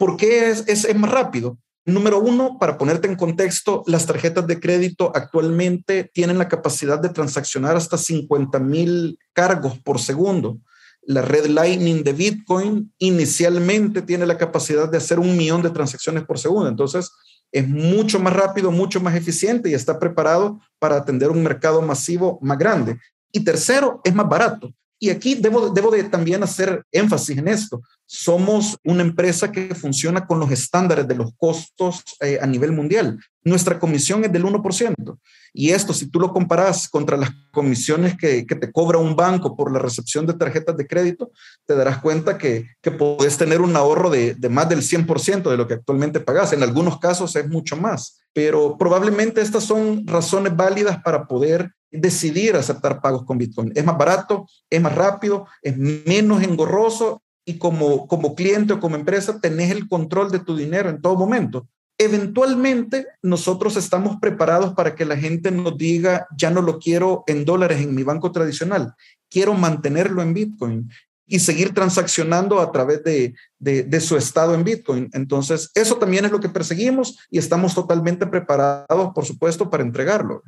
¿Por 0.00 0.16
qué 0.16 0.48
es, 0.48 0.64
es, 0.66 0.96
más 0.96 1.10
rápido? 1.10 1.58
Número 1.84 2.20
uno, 2.20 2.56
para 2.58 2.78
ponerte 2.78 3.06
en 3.06 3.16
contexto, 3.16 3.84
las 3.86 4.06
tarjetas 4.06 4.46
de 4.46 4.58
crédito 4.58 5.12
actualmente 5.14 6.10
tienen 6.14 6.38
la 6.38 6.48
capacidad 6.48 6.98
de 6.98 7.10
transaccionar 7.10 7.76
hasta 7.76 7.98
50 7.98 8.58
mil 8.60 9.18
cargos 9.34 9.78
por 9.80 10.00
segundo. 10.00 10.56
La 11.02 11.20
red 11.20 11.48
Lightning 11.48 12.02
de 12.02 12.14
Bitcoin 12.14 12.94
inicialmente 12.96 14.00
tiene 14.00 14.24
la 14.24 14.38
capacidad 14.38 14.88
de 14.88 14.96
hacer 14.96 15.18
un 15.18 15.36
millón 15.36 15.60
de 15.60 15.68
transacciones 15.68 16.24
por 16.24 16.38
segundo. 16.38 16.70
Entonces, 16.70 17.12
es 17.52 17.68
mucho 17.68 18.18
más 18.20 18.32
rápido, 18.32 18.70
mucho 18.70 19.02
más 19.02 19.14
eficiente 19.14 19.68
y 19.68 19.74
está 19.74 19.98
preparado 19.98 20.62
para 20.78 20.96
atender 20.96 21.28
un 21.28 21.42
mercado 21.42 21.82
masivo 21.82 22.38
más 22.40 22.56
grande. 22.56 22.98
Y 23.32 23.40
tercero, 23.44 24.00
es 24.02 24.14
más 24.14 24.30
barato. 24.30 24.72
Y 25.02 25.08
aquí 25.08 25.34
debo, 25.34 25.70
de 25.70 26.04
también 26.04 26.42
hacer 26.42 26.84
énfasis 26.92 27.38
en 27.38 27.48
esto. 27.48 27.80
Somos 28.04 28.76
una 28.84 29.00
empresa 29.00 29.50
que 29.50 29.74
funciona 29.74 30.26
con 30.26 30.38
los 30.38 30.50
estándares 30.50 31.08
de 31.08 31.14
los 31.14 31.30
costos 31.38 32.04
eh, 32.20 32.38
a 32.40 32.46
nivel 32.46 32.72
mundial. 32.72 33.18
Nuestra 33.42 33.78
comisión 33.78 34.22
es 34.24 34.30
del 34.30 34.44
1%. 34.44 35.18
Y 35.54 35.70
esto, 35.70 35.94
si 35.94 36.10
tú 36.10 36.20
lo 36.20 36.34
comparas 36.34 36.86
contra 36.86 37.16
las 37.16 37.30
comisiones 37.50 38.14
que, 38.18 38.44
que 38.44 38.56
te 38.56 38.70
cobra 38.70 38.98
un 38.98 39.16
banco 39.16 39.56
por 39.56 39.72
la 39.72 39.78
recepción 39.78 40.26
de 40.26 40.34
tarjetas 40.34 40.76
de 40.76 40.86
crédito, 40.86 41.30
te 41.64 41.74
darás 41.74 41.98
cuenta 41.98 42.36
que, 42.36 42.68
que 42.82 42.90
puedes 42.90 43.38
tener 43.38 43.62
un 43.62 43.74
ahorro 43.76 44.10
de, 44.10 44.34
de 44.34 44.48
más 44.50 44.68
del 44.68 44.82
100% 44.82 45.50
de 45.50 45.56
lo 45.56 45.66
que 45.66 45.74
actualmente 45.74 46.20
pagas. 46.20 46.52
En 46.52 46.62
algunos 46.62 46.98
casos 46.98 47.34
es 47.36 47.48
mucho 47.48 47.74
más. 47.74 48.20
Pero 48.34 48.76
probablemente 48.76 49.40
estas 49.40 49.64
son 49.64 50.06
razones 50.06 50.54
válidas 50.54 51.02
para 51.02 51.26
poder 51.26 51.72
decidir 51.90 52.56
aceptar 52.56 53.00
pagos 53.00 53.24
con 53.24 53.38
Bitcoin. 53.38 53.72
Es 53.74 53.84
más 53.84 53.98
barato, 53.98 54.46
es 54.68 54.80
más 54.80 54.94
rápido, 54.94 55.46
es 55.62 55.76
menos 55.76 56.42
engorroso 56.42 57.22
y 57.44 57.58
como, 57.58 58.06
como 58.06 58.34
cliente 58.34 58.74
o 58.74 58.80
como 58.80 58.96
empresa 58.96 59.40
tenés 59.40 59.70
el 59.70 59.88
control 59.88 60.30
de 60.30 60.40
tu 60.40 60.56
dinero 60.56 60.88
en 60.88 61.00
todo 61.00 61.16
momento. 61.16 61.68
Eventualmente 61.98 63.06
nosotros 63.22 63.76
estamos 63.76 64.16
preparados 64.20 64.72
para 64.74 64.94
que 64.94 65.04
la 65.04 65.16
gente 65.16 65.50
nos 65.50 65.76
diga, 65.76 66.26
ya 66.36 66.50
no 66.50 66.62
lo 66.62 66.78
quiero 66.78 67.24
en 67.26 67.44
dólares 67.44 67.80
en 67.82 67.94
mi 67.94 68.02
banco 68.02 68.32
tradicional, 68.32 68.94
quiero 69.28 69.54
mantenerlo 69.54 70.22
en 70.22 70.32
Bitcoin 70.32 70.90
y 71.26 71.38
seguir 71.38 71.74
transaccionando 71.74 72.60
a 72.60 72.72
través 72.72 73.04
de, 73.04 73.34
de, 73.58 73.84
de, 73.84 74.00
su 74.00 74.16
estado 74.16 74.54
en 74.54 74.64
Bitcoin. 74.64 75.08
Entonces, 75.12 75.70
eso 75.74 75.96
también 75.96 76.24
es 76.24 76.32
lo 76.32 76.40
que 76.40 76.48
perseguimos 76.48 77.18
y 77.30 77.38
estamos 77.38 77.72
totalmente 77.74 78.26
preparados, 78.26 79.12
por 79.14 79.24
supuesto, 79.24 79.70
para 79.70 79.84
entregarlo. 79.84 80.42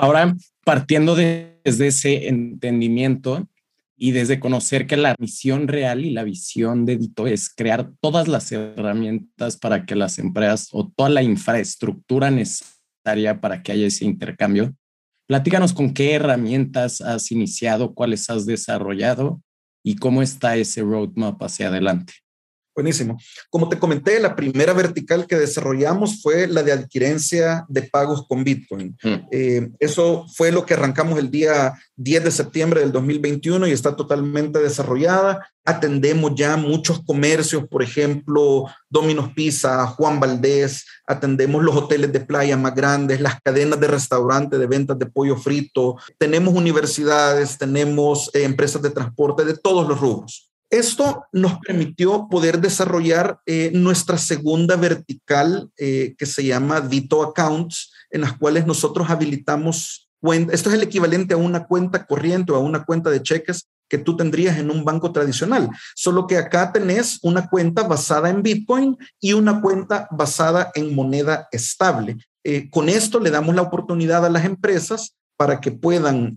Ahora, 0.00 0.36
partiendo 0.64 1.16
de, 1.16 1.60
desde 1.64 1.88
ese 1.88 2.28
entendimiento 2.28 3.48
y 3.96 4.12
desde 4.12 4.38
conocer 4.38 4.86
que 4.86 4.96
la 4.96 5.16
misión 5.18 5.66
real 5.66 6.04
y 6.04 6.10
la 6.10 6.22
visión 6.22 6.86
de 6.86 6.96
Dito 6.96 7.26
es 7.26 7.52
crear 7.52 7.90
todas 8.00 8.28
las 8.28 8.52
herramientas 8.52 9.56
para 9.56 9.86
que 9.86 9.96
las 9.96 10.20
empresas 10.20 10.68
o 10.70 10.88
toda 10.88 11.08
la 11.08 11.24
infraestructura 11.24 12.30
necesaria 12.30 13.40
para 13.40 13.60
que 13.64 13.72
haya 13.72 13.88
ese 13.88 14.04
intercambio, 14.04 14.72
platícanos 15.26 15.72
con 15.72 15.92
qué 15.92 16.12
herramientas 16.12 17.00
has 17.00 17.32
iniciado, 17.32 17.92
cuáles 17.92 18.30
has 18.30 18.46
desarrollado 18.46 19.42
y 19.82 19.96
cómo 19.96 20.22
está 20.22 20.56
ese 20.56 20.82
roadmap 20.82 21.42
hacia 21.42 21.66
adelante. 21.66 22.12
Buenísimo. 22.78 23.18
Como 23.50 23.68
te 23.68 23.76
comenté, 23.76 24.20
la 24.20 24.36
primera 24.36 24.72
vertical 24.72 25.26
que 25.26 25.34
desarrollamos 25.34 26.22
fue 26.22 26.46
la 26.46 26.62
de 26.62 26.70
adquirencia 26.70 27.66
de 27.68 27.82
pagos 27.82 28.24
con 28.28 28.44
Bitcoin. 28.44 28.96
Mm. 29.02 29.14
Eh, 29.32 29.70
eso 29.80 30.26
fue 30.32 30.52
lo 30.52 30.64
que 30.64 30.74
arrancamos 30.74 31.18
el 31.18 31.28
día 31.28 31.74
10 31.96 32.22
de 32.22 32.30
septiembre 32.30 32.78
del 32.78 32.92
2021 32.92 33.66
y 33.66 33.72
está 33.72 33.96
totalmente 33.96 34.60
desarrollada. 34.60 35.50
Atendemos 35.64 36.36
ya 36.36 36.56
muchos 36.56 37.02
comercios, 37.04 37.66
por 37.66 37.82
ejemplo, 37.82 38.66
Domino's 38.88 39.32
Pizza, 39.34 39.84
Juan 39.88 40.20
Valdés, 40.20 40.86
atendemos 41.04 41.64
los 41.64 41.74
hoteles 41.74 42.12
de 42.12 42.20
playa 42.20 42.56
más 42.56 42.76
grandes, 42.76 43.20
las 43.20 43.40
cadenas 43.42 43.80
de 43.80 43.88
restaurantes 43.88 44.60
de 44.60 44.66
ventas 44.68 44.96
de 44.96 45.06
pollo 45.06 45.36
frito, 45.36 45.96
tenemos 46.16 46.54
universidades, 46.54 47.58
tenemos 47.58 48.30
eh, 48.34 48.44
empresas 48.44 48.80
de 48.80 48.90
transporte 48.90 49.44
de 49.44 49.56
todos 49.56 49.88
los 49.88 50.00
rubros. 50.00 50.47
Esto 50.70 51.24
nos 51.32 51.58
permitió 51.60 52.28
poder 52.28 52.60
desarrollar 52.60 53.40
eh, 53.46 53.70
nuestra 53.72 54.18
segunda 54.18 54.76
vertical 54.76 55.70
eh, 55.78 56.14
que 56.18 56.26
se 56.26 56.44
llama 56.44 56.80
Dito 56.80 57.22
Accounts, 57.22 57.90
en 58.10 58.20
las 58.20 58.34
cuales 58.34 58.66
nosotros 58.66 59.08
habilitamos 59.08 60.10
cuentas. 60.20 60.54
Esto 60.54 60.68
es 60.68 60.74
el 60.74 60.82
equivalente 60.82 61.34
a 61.34 61.38
una 61.38 61.64
cuenta 61.64 62.06
corriente 62.06 62.52
o 62.52 62.56
a 62.56 62.60
una 62.60 62.84
cuenta 62.84 63.08
de 63.08 63.22
cheques 63.22 63.66
que 63.88 63.98
tú 63.98 64.16
tendrías 64.16 64.58
en 64.58 64.70
un 64.70 64.84
banco 64.84 65.12
tradicional, 65.12 65.70
solo 65.94 66.26
que 66.26 66.36
acá 66.36 66.72
tenés 66.72 67.18
una 67.22 67.48
cuenta 67.48 67.84
basada 67.84 68.28
en 68.28 68.42
Bitcoin 68.42 68.96
y 69.18 69.32
una 69.32 69.62
cuenta 69.62 70.06
basada 70.10 70.70
en 70.74 70.94
moneda 70.94 71.48
estable. 71.50 72.18
Eh, 72.44 72.68
con 72.70 72.88
esto 72.88 73.18
le 73.18 73.30
damos 73.30 73.54
la 73.54 73.62
oportunidad 73.62 74.24
a 74.26 74.30
las 74.30 74.44
empresas 74.44 75.16
para 75.38 75.60
que 75.60 75.70
puedan 75.70 76.36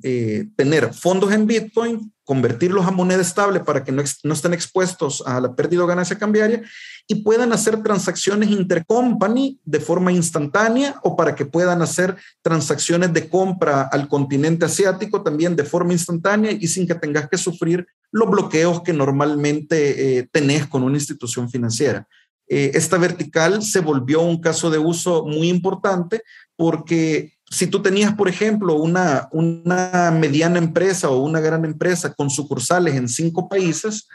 tener 0.55 0.93
fondos 0.93 1.33
en 1.33 1.47
Bitcoin, 1.47 2.13
convertirlos 2.31 2.85
a 2.85 2.91
moneda 2.91 3.21
estable 3.21 3.59
para 3.59 3.83
que 3.83 3.91
no, 3.91 4.01
no, 4.23 4.33
estén 4.33 4.53
expuestos 4.53 5.21
a 5.25 5.41
la 5.41 5.53
pérdida 5.53 5.83
o 5.83 5.87
ganancia 5.87 6.17
cambiaria 6.17 6.61
y 7.05 7.15
puedan 7.15 7.51
hacer 7.51 7.83
transacciones 7.83 8.49
intercompany 8.49 9.59
de 9.65 9.79
forma 9.81 10.13
instantánea 10.13 10.97
o 11.03 11.17
para 11.17 11.35
que 11.35 11.45
puedan 11.45 11.81
hacer 11.81 12.15
transacciones 12.41 13.11
de 13.11 13.27
compra 13.27 13.81
al 13.81 14.07
continente 14.07 14.63
asiático 14.63 15.23
también 15.23 15.57
de 15.57 15.65
forma 15.65 15.91
instantánea 15.91 16.53
y 16.53 16.67
sin 16.69 16.87
que 16.87 16.95
tengas 16.95 17.27
que 17.27 17.37
sufrir 17.37 17.85
los 18.11 18.29
bloqueos 18.29 18.81
que 18.81 18.93
normalmente 18.93 20.19
eh, 20.19 20.29
tenés 20.31 20.67
con 20.67 20.83
una 20.83 20.95
institución 20.95 21.49
financiera. 21.49 22.07
Eh, 22.47 22.71
esta 22.75 22.97
vertical 22.97 23.61
se 23.61 23.81
volvió 23.81 24.21
un 24.21 24.39
caso 24.39 24.69
de 24.69 24.77
uso 24.77 25.25
muy 25.25 25.49
importante 25.49 26.23
porque 26.55 27.33
si 27.51 27.67
tú 27.67 27.81
tenías, 27.81 28.15
por 28.15 28.29
ejemplo, 28.29 28.75
una, 28.75 29.27
una 29.31 30.09
mediana 30.17 30.57
empresa 30.57 31.09
o 31.09 31.21
una 31.21 31.41
gran 31.41 31.65
empresa 31.65 32.13
con 32.13 32.29
sucursales 32.29 32.95
en 32.95 33.09
cinco 33.09 33.49
países, 33.49 34.07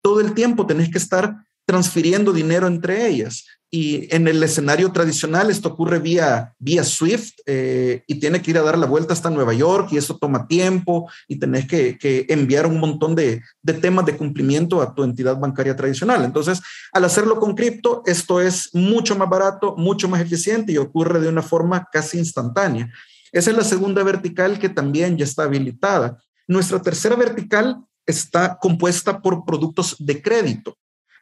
todo 0.00 0.20
el 0.20 0.32
tiempo 0.32 0.64
tenés 0.64 0.90
que 0.90 0.98
estar 0.98 1.34
transfiriendo 1.66 2.32
dinero 2.32 2.68
entre 2.68 3.08
ellas. 3.08 3.44
Y 3.76 4.06
en 4.14 4.28
el 4.28 4.40
escenario 4.40 4.92
tradicional 4.92 5.50
esto 5.50 5.70
ocurre 5.70 5.98
vía, 5.98 6.54
vía 6.60 6.84
Swift 6.84 7.32
eh, 7.44 8.04
y 8.06 8.20
tiene 8.20 8.40
que 8.40 8.52
ir 8.52 8.58
a 8.58 8.62
dar 8.62 8.78
la 8.78 8.86
vuelta 8.86 9.14
hasta 9.14 9.30
Nueva 9.30 9.52
York 9.52 9.88
y 9.90 9.96
eso 9.96 10.16
toma 10.16 10.46
tiempo 10.46 11.10
y 11.26 11.40
tenés 11.40 11.66
que, 11.66 11.98
que 11.98 12.24
enviar 12.28 12.68
un 12.68 12.78
montón 12.78 13.16
de, 13.16 13.42
de, 13.62 13.72
temas 13.72 14.06
de 14.06 14.16
cumplimiento 14.16 14.80
a 14.80 14.94
tu 14.94 15.02
entidad 15.02 15.40
bancaria 15.40 15.74
tradicional. 15.74 16.24
Entonces, 16.24 16.62
al 16.92 17.04
hacerlo 17.04 17.40
con 17.40 17.56
cripto, 17.56 18.04
esto 18.06 18.40
es 18.40 18.70
mucho 18.74 19.16
más 19.16 19.28
barato, 19.28 19.74
mucho 19.76 20.08
más 20.08 20.20
eficiente 20.20 20.70
y 20.70 20.76
ocurre 20.76 21.18
de 21.18 21.28
una 21.28 21.42
forma 21.42 21.88
casi 21.90 22.18
instantánea. 22.18 22.92
Esa 23.32 23.50
es 23.50 23.56
la 23.56 23.64
segunda 23.64 24.04
vertical 24.04 24.60
que 24.60 24.68
también 24.68 25.16
ya 25.18 25.24
está 25.24 25.42
habilitada. 25.42 26.22
Nuestra 26.46 26.80
tercera 26.80 27.16
vertical 27.16 27.78
está 28.06 28.56
compuesta 28.56 29.20
por 29.20 29.44
productos 29.44 29.96
de 29.98 30.22
crédito. 30.22 30.76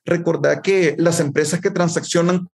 Recordad 0.05 0.63
que 0.63 0.95
las 0.99 1.21
empresas 1.21 1.61
que 1.61 1.71
transaccionan 1.71 2.49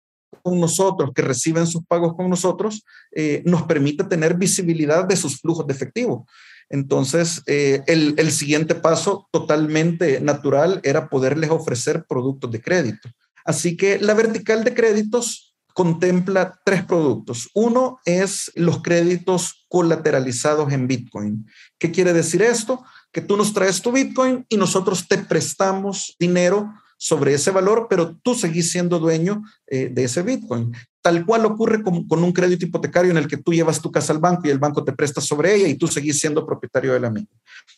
con 0.43 0.59
nosotros, 0.59 1.11
que 1.15 1.21
reciben 1.21 1.67
sus 1.67 1.85
pagos 1.85 2.15
con 2.15 2.29
nosotros, 2.29 2.83
eh, 3.11 3.41
nos 3.45 3.63
permite 3.63 4.03
tener 4.03 4.35
visibilidad 4.35 5.05
de 5.05 5.15
sus 5.15 5.39
flujos 5.39 5.65
de 5.67 5.73
efectivo. 5.73 6.25
Entonces, 6.69 7.41
eh, 7.47 7.81
el, 7.87 8.31
siguiente 8.31 8.75
paso 8.75 9.27
totalmente 9.31 10.19
natural 10.19 10.81
era 10.83 11.09
poderles 11.09 11.49
ofrecer 11.49 12.05
productos 12.07 12.51
de 12.51 12.61
crédito. 12.61 13.09
Así 13.45 13.77
que 13.77 13.99
la 13.99 14.13
vertical 14.13 14.63
de 14.65 14.73
créditos 14.73 15.55
contempla 15.73 16.59
tres 16.65 16.83
productos. 16.83 17.49
Uno 17.53 17.99
es 18.03 18.51
los 18.55 18.81
créditos 18.81 19.65
colateralizados 19.69 20.73
en 20.73 20.87
Bitcoin. 20.87 21.45
¿Qué 21.77 21.91
quiere 21.91 22.11
decir 22.11 22.41
esto? 22.41 22.83
Que 23.11 23.21
tú 23.21 23.37
nos 23.37 23.53
traes 23.53 23.81
tu 23.81 23.91
Bitcoin 23.91 24.45
y 24.49 24.57
nosotros 24.57 25.07
te 25.07 25.19
prestamos 25.19 26.15
dinero 26.19 26.73
sobre 26.97 27.33
ese 27.33 27.51
valor, 27.51 27.87
pero 27.89 28.17
tú 28.23 28.35
seguís 28.35 28.71
siendo 28.71 28.99
dueño 28.99 29.43
eh, 29.67 29.89
de 29.91 30.03
ese 30.03 30.23
Bitcoin. 30.23 30.73
Tal 31.01 31.25
cual 31.25 31.45
ocurre 31.45 31.81
con, 31.83 32.05
un 32.09 32.33
crédito 32.33 32.65
hipotecario 32.65 33.11
en 33.11 33.17
el 33.17 33.27
que 33.27 33.37
tú 33.37 33.53
llevas 33.53 33.81
tu 33.81 33.91
casa 33.91 34.11
al 34.11 34.19
banco 34.19 34.41
y 34.45 34.49
el 34.49 34.59
banco 34.59 34.83
te 34.83 34.91
presta 34.91 35.21
sobre 35.21 35.55
ella 35.55 35.67
y 35.67 35.75
tú 35.75 35.87
seguís 35.87 36.19
siendo 36.19 36.45
propietario 36.45 36.91
de 36.93 36.99
la 36.99 37.09
misma. 37.09 37.29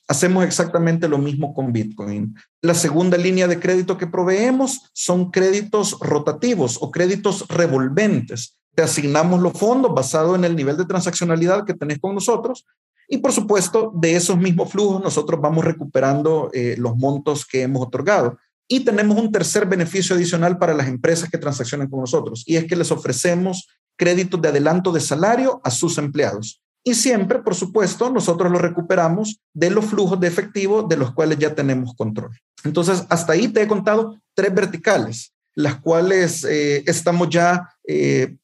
Hacemos 0.08 0.44
exactamente 0.46 1.08
lo 1.08 1.20
mismo 1.20 1.54
con 1.54 1.72
Bitcoin. 1.72 2.36
La 2.62 2.74
segunda 2.74 3.18
línea 3.18 3.48
de 3.48 3.60
crédito 3.60 3.98
que 3.98 4.08
proveemos 4.08 4.90
son 4.94 5.30
créditos 5.30 5.98
rotativos 6.00 6.80
o 6.82 6.90
créditos 6.90 7.48
revolventes. 7.50 8.58
Te 8.74 8.82
asignamos 8.82 9.42
los 9.42 9.54
fondos 9.54 9.94
basado 9.94 10.36
en 10.36 10.46
el 10.46 10.56
nivel 10.56 10.78
de 10.78 10.86
transaccionalidad 10.86 11.66
que 11.66 11.74
tenés 11.74 12.00
con 12.00 12.16
nosotros 12.16 12.66
y 13.12 13.18
por 13.18 13.32
supuesto, 13.32 13.92
de 13.96 14.16
esos 14.16 14.38
mismos 14.38 14.72
flujos 14.72 15.04
nosotros 15.04 15.42
vamos 15.42 15.66
recuperando 15.66 16.52
eh, 16.54 16.76
los 16.78 16.96
montos 16.96 17.44
que 17.44 17.64
hemos 17.64 17.82
otorgado. 17.82 18.38
Y 18.72 18.82
tenemos 18.82 19.18
un 19.18 19.32
tercer 19.32 19.66
beneficio 19.66 20.16
adicional 20.16 20.60
para 20.60 20.76
las 20.76 20.88
empresas 20.88 21.30
que 21.30 21.40
transaccionan 21.40 21.90
con 21.90 22.02
nosotros, 22.02 22.44
y 22.46 22.56
es 22.56 22.66
que 22.66 22.76
les 22.76 22.92
ofrecemos 22.92 23.68
créditos 23.98 24.42
de 24.42 24.50
adelanto 24.50 24.92
de 24.92 25.02
salario 25.02 25.60
a 25.64 25.72
sus 25.72 25.98
empleados. 25.98 26.62
Y 26.84 26.94
siempre, 26.94 27.40
por 27.40 27.56
supuesto, 27.56 28.10
nosotros 28.10 28.52
lo 28.52 28.60
recuperamos 28.60 29.42
de 29.54 29.70
los 29.70 29.86
flujos 29.86 30.20
de 30.20 30.28
efectivo 30.28 30.84
de 30.84 30.98
los 30.98 31.14
cuales 31.14 31.38
ya 31.40 31.54
tenemos 31.54 31.94
control. 31.96 32.32
Entonces, 32.64 33.06
hasta 33.10 33.34
ahí 33.34 33.48
te 33.50 33.64
he 33.64 33.68
contado 33.68 34.18
tres 34.34 34.54
verticales, 34.54 35.34
las 35.56 35.82
cuales 35.82 36.44
eh, 36.46 36.84
estamos 36.86 37.30
ya 37.30 37.70
eh, 37.88 38.38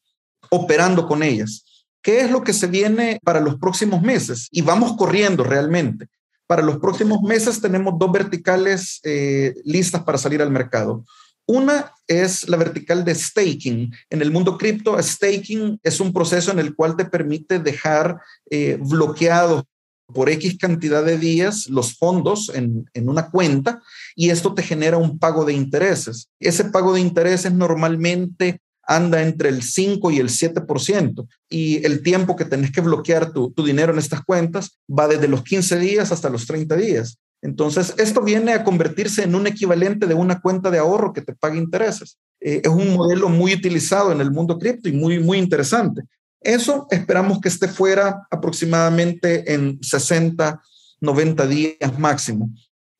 operando 0.49 1.07
con 1.07 1.23
ellas. 1.23 1.63
¿Qué 2.01 2.21
es 2.21 2.31
lo 2.31 2.43
que 2.43 2.53
se 2.53 2.67
viene 2.67 3.19
para 3.23 3.39
los 3.39 3.55
próximos 3.55 4.01
meses? 4.01 4.47
Y 4.51 4.61
vamos 4.61 4.95
corriendo 4.97 5.43
realmente. 5.43 6.07
Para 6.47 6.61
los 6.61 6.77
próximos 6.77 7.21
meses 7.21 7.59
tenemos 7.59 7.95
dos 7.97 8.11
verticales 8.11 8.99
eh, 9.03 9.55
listas 9.63 10.03
para 10.03 10.17
salir 10.17 10.41
al 10.41 10.51
mercado. 10.51 11.03
Una 11.47 11.91
es 12.07 12.47
la 12.49 12.57
vertical 12.57 13.05
de 13.05 13.13
staking. 13.13 13.93
En 14.09 14.21
el 14.21 14.31
mundo 14.31 14.57
cripto, 14.57 15.01
staking 15.01 15.79
es 15.83 15.99
un 15.99 16.11
proceso 16.11 16.51
en 16.51 16.59
el 16.59 16.75
cual 16.75 16.95
te 16.95 17.05
permite 17.05 17.59
dejar 17.59 18.19
eh, 18.49 18.77
bloqueados 18.79 19.63
por 20.07 20.29
X 20.29 20.57
cantidad 20.59 21.03
de 21.03 21.17
días 21.17 21.67
los 21.67 21.97
fondos 21.97 22.51
en, 22.53 22.89
en, 22.93 23.09
una 23.09 23.31
cuenta 23.31 23.81
y 24.15 24.29
esto 24.29 24.53
te 24.53 24.61
genera 24.61 24.97
un 24.97 25.17
pago 25.17 25.45
de 25.45 25.53
intereses. 25.53 26.29
Ese 26.39 26.65
pago 26.65 26.93
de 26.93 27.01
intereses 27.01 27.51
normalmente 27.51 28.61
anda 28.87 29.21
entre 29.21 29.49
el 29.49 29.63
5 29.63 30.11
y 30.11 30.19
el 30.19 30.29
7%. 30.29 31.27
Y 31.49 31.85
el 31.85 32.03
tiempo 32.03 32.35
que 32.35 32.45
tenés 32.45 32.71
que 32.71 32.81
bloquear 32.81 33.31
tu, 33.31 33.51
tu, 33.51 33.63
dinero 33.63 33.93
en 33.93 33.99
estas 33.99 34.23
cuentas 34.23 34.79
va 34.87 35.07
desde 35.07 35.27
los 35.27 35.43
15 35.43 35.79
días 35.79 36.11
hasta 36.11 36.29
los 36.29 36.45
30 36.45 36.75
días. 36.75 37.17
Entonces, 37.41 37.93
esto 37.97 38.21
viene 38.21 38.53
a 38.53 38.63
convertirse 38.63 39.23
en 39.23 39.35
un 39.35 39.45
equivalente 39.45 40.07
de 40.07 40.15
una 40.15 40.41
cuenta 40.41 40.71
de 40.71 40.79
ahorro 40.79 41.13
que 41.13 41.21
te 41.21 41.35
paga 41.35 41.55
intereses. 41.55 42.17
Eh, 42.41 42.61
es 42.63 42.71
un 42.71 42.93
modelo 42.95 43.29
muy 43.29 43.53
utilizado 43.53 44.11
en 44.11 44.21
el 44.21 44.31
mundo 44.31 44.57
cripto 44.57 44.89
y 44.89 44.93
muy, 44.93 45.19
muy 45.19 45.37
interesante. 45.37 46.03
Eso 46.41 46.87
esperamos 46.89 47.39
que 47.41 47.49
esté 47.49 47.67
fuera 47.67 48.27
aproximadamente 48.29 49.53
en 49.53 49.79
60, 49.81 50.61
90 51.01 51.47
días 51.47 51.99
máximo. 51.99 52.49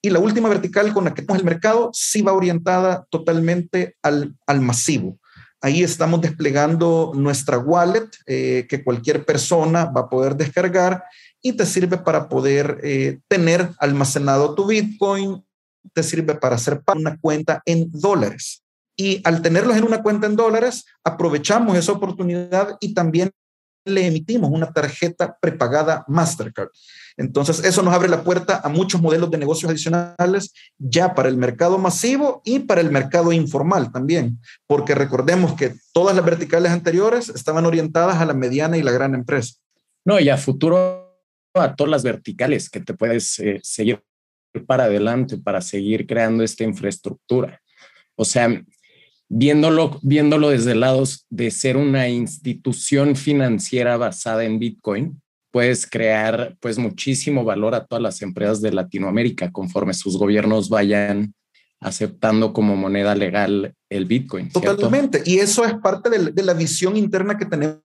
Y 0.01 0.09
la 0.11 0.19
última 0.19 0.49
vertical 0.49 0.93
con 0.93 1.05
la 1.05 1.13
que 1.13 1.21
tenemos 1.23 1.39
el 1.39 1.45
mercado 1.45 1.89
sí 1.93 2.21
va 2.21 2.33
orientada 2.33 3.07
totalmente 3.09 3.95
al, 4.03 4.35
al 4.45 4.61
masivo. 4.61 5.19
Ahí 5.65 5.81
estamos 5.81 6.21
desplegando 6.21 7.11
nuestra 7.15 7.57
wallet 7.57 8.07
eh, 8.27 8.67
que 8.69 8.83
cualquier 8.83 9.25
persona 9.25 9.85
va 9.85 10.01
a 10.01 10.09
poder 10.09 10.35
descargar 10.35 11.03
y 11.41 11.53
te 11.53 11.65
sirve 11.65 11.97
para 11.97 12.29
poder 12.29 12.79
eh, 12.83 13.17
tener 13.27 13.71
almacenado 13.79 14.53
tu 14.53 14.67
Bitcoin, 14.67 15.43
te 15.91 16.03
sirve 16.03 16.35
para 16.35 16.57
hacer 16.57 16.83
una 16.95 17.17
cuenta 17.17 17.63
en 17.65 17.89
dólares. 17.91 18.61
Y 18.95 19.21
al 19.23 19.41
tenerlos 19.41 19.75
en 19.75 19.85
una 19.85 20.03
cuenta 20.03 20.27
en 20.27 20.35
dólares, 20.35 20.85
aprovechamos 21.03 21.75
esa 21.75 21.93
oportunidad 21.93 22.77
y 22.79 22.93
también 22.93 23.31
le 23.85 24.05
emitimos 24.05 24.51
una 24.51 24.71
tarjeta 24.71 25.35
prepagada 25.41 26.05
Mastercard. 26.07 26.69
Entonces, 27.17 27.63
eso 27.63 27.81
nos 27.81 27.93
abre 27.93 28.09
la 28.09 28.23
puerta 28.23 28.61
a 28.63 28.69
muchos 28.69 29.01
modelos 29.01 29.31
de 29.31 29.37
negocios 29.37 29.69
adicionales 29.69 30.53
ya 30.77 31.15
para 31.15 31.29
el 31.29 31.37
mercado 31.37 31.77
masivo 31.77 32.41
y 32.43 32.59
para 32.59 32.81
el 32.81 32.91
mercado 32.91 33.31
informal 33.31 33.91
también, 33.91 34.39
porque 34.67 34.95
recordemos 34.95 35.53
que 35.53 35.75
todas 35.93 36.15
las 36.15 36.25
verticales 36.25 36.71
anteriores 36.71 37.29
estaban 37.29 37.65
orientadas 37.65 38.17
a 38.17 38.25
la 38.25 38.33
mediana 38.33 38.77
y 38.77 38.83
la 38.83 38.91
gran 38.91 39.15
empresa. 39.15 39.55
No, 40.03 40.19
y 40.19 40.29
a 40.29 40.37
futuro 40.37 41.05
a 41.53 41.75
todas 41.75 41.89
las 41.89 42.03
verticales 42.03 42.69
que 42.69 42.81
te 42.81 42.93
puedes 42.93 43.39
eh, 43.39 43.59
seguir 43.63 44.03
para 44.67 44.85
adelante 44.85 45.37
para 45.37 45.61
seguir 45.61 46.05
creando 46.05 46.43
esta 46.43 46.63
infraestructura. 46.63 47.61
O 48.15 48.25
sea, 48.25 48.63
viéndolo, 49.27 49.99
viéndolo 50.01 50.49
desde 50.49 50.73
el 50.73 50.81
lado 50.81 51.03
de 51.29 51.51
ser 51.51 51.77
una 51.77 52.07
institución 52.07 53.15
financiera 53.15 53.97
basada 53.97 54.43
en 54.45 54.59
Bitcoin, 54.59 55.21
puedes 55.55 55.89
crear 55.89 56.57
pues 56.59 56.77
muchísimo 56.77 57.45
valor 57.45 57.75
a 57.75 57.85
todas 57.85 58.01
las 58.01 58.21
empresas 58.21 58.59
de 58.59 58.73
Latinoamérica 58.73 59.53
conforme 59.53 59.93
sus 59.93 60.17
gobiernos 60.17 60.67
vayan 60.67 61.33
aceptando 61.79 62.51
como 62.51 62.75
moneda 62.75 63.15
legal 63.15 63.73
el 63.89 64.03
Bitcoin. 64.03 64.49
Totalmente. 64.51 65.21
Y 65.23 65.39
eso 65.39 65.63
es 65.63 65.75
parte 65.75 66.09
de, 66.09 66.33
de 66.33 66.43
la 66.43 66.53
visión 66.53 66.97
interna 66.97 67.37
que 67.37 67.45
tenemos 67.45 67.79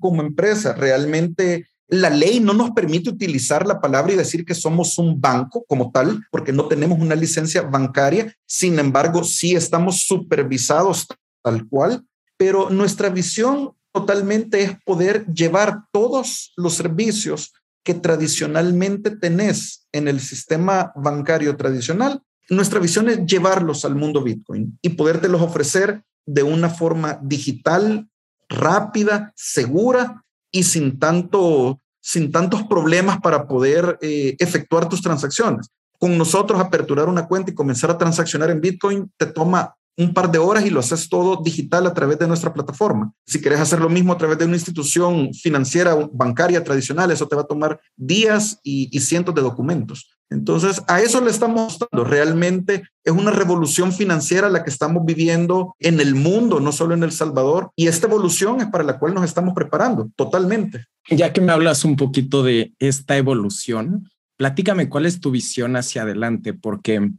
como 0.00 0.22
empresa. 0.22 0.74
Realmente 0.74 1.66
la 1.88 2.08
ley 2.08 2.38
no 2.38 2.54
nos 2.54 2.70
permite 2.70 3.10
utilizar 3.10 3.66
la 3.66 3.80
palabra 3.80 4.12
y 4.12 4.16
decir 4.16 4.44
que 4.44 4.54
somos 4.54 4.96
un 4.96 5.20
banco 5.20 5.64
como 5.66 5.90
tal, 5.90 6.24
porque 6.30 6.52
no 6.52 6.68
tenemos 6.68 7.00
una 7.00 7.16
licencia 7.16 7.62
bancaria. 7.62 8.32
Sin 8.46 8.78
embargo, 8.78 9.24
sí 9.24 9.56
estamos 9.56 10.02
supervisados 10.02 11.08
tal 11.42 11.66
cual, 11.66 12.04
pero 12.36 12.70
nuestra 12.70 13.08
visión 13.08 13.72
totalmente 14.00 14.62
es 14.62 14.72
poder 14.84 15.26
llevar 15.26 15.84
todos 15.92 16.52
los 16.56 16.74
servicios 16.74 17.52
que 17.84 17.94
tradicionalmente 17.94 19.10
tenés 19.10 19.86
en 19.92 20.08
el 20.08 20.20
sistema 20.20 20.92
bancario 20.94 21.56
tradicional. 21.56 22.22
Nuestra 22.48 22.80
visión 22.80 23.08
es 23.08 23.24
llevarlos 23.26 23.84
al 23.84 23.94
mundo 23.94 24.22
Bitcoin 24.22 24.78
y 24.82 24.90
podértelos 24.90 25.42
ofrecer 25.42 26.02
de 26.26 26.42
una 26.42 26.68
forma 26.68 27.18
digital, 27.22 28.08
rápida, 28.48 29.32
segura 29.34 30.24
y 30.50 30.62
sin, 30.62 30.98
tanto, 30.98 31.80
sin 32.00 32.30
tantos 32.30 32.62
problemas 32.64 33.20
para 33.20 33.46
poder 33.46 33.98
eh, 34.00 34.36
efectuar 34.38 34.88
tus 34.88 35.02
transacciones. 35.02 35.68
Con 35.98 36.16
nosotros, 36.16 36.60
aperturar 36.60 37.08
una 37.08 37.26
cuenta 37.26 37.50
y 37.50 37.54
comenzar 37.54 37.90
a 37.90 37.98
transaccionar 37.98 38.50
en 38.50 38.60
Bitcoin 38.60 39.10
te 39.16 39.26
toma 39.26 39.74
un 39.98 40.14
par 40.14 40.30
de 40.30 40.38
horas 40.38 40.64
y 40.64 40.70
lo 40.70 40.78
haces 40.78 41.08
todo 41.08 41.42
digital 41.42 41.86
a 41.86 41.92
través 41.92 42.18
de 42.20 42.28
nuestra 42.28 42.54
plataforma. 42.54 43.12
Si 43.26 43.40
quieres 43.40 43.58
hacer 43.58 43.80
lo 43.80 43.88
mismo 43.88 44.12
a 44.12 44.18
través 44.18 44.38
de 44.38 44.44
una 44.44 44.54
institución 44.54 45.34
financiera 45.34 45.96
bancaria 46.12 46.62
tradicional, 46.62 47.10
eso 47.10 47.26
te 47.26 47.34
va 47.34 47.42
a 47.42 47.46
tomar 47.46 47.80
días 47.96 48.60
y, 48.62 48.88
cientos 49.00 49.34
de 49.34 49.42
documentos. 49.42 50.08
Entonces, 50.30 50.82
a 50.86 51.00
eso 51.00 51.20
le 51.20 51.30
estamos 51.30 51.78
dando. 51.78 52.04
Realmente 52.04 52.84
es 53.02 53.12
una 53.12 53.32
revolución 53.32 53.92
financiera 53.92 54.48
la 54.50 54.62
que 54.62 54.70
estamos 54.70 55.04
viviendo 55.04 55.74
en 55.80 55.98
el 56.00 56.14
mundo, 56.14 56.60
no 56.60 56.70
solo 56.70 56.94
en 56.94 57.02
El 57.02 57.12
Salvador. 57.12 57.70
Y 57.74 57.88
esta 57.88 58.06
evolución 58.06 58.60
es 58.60 58.66
para 58.66 58.84
la 58.84 58.98
cual 58.98 59.14
nos 59.14 59.24
estamos 59.24 59.54
preparando 59.54 60.10
totalmente. 60.14 60.84
Ya 61.10 61.32
que 61.32 61.40
me 61.40 61.50
hablas 61.50 61.84
un 61.84 61.96
poquito 61.96 62.42
de 62.42 62.72
esta 62.78 63.16
evolución, 63.16 64.10
platícame 64.36 64.88
cuál 64.88 65.06
es 65.06 65.18
tu 65.18 65.30
visión 65.30 65.74
hacia 65.76 66.02
adelante, 66.02 66.52
porque 66.52 67.10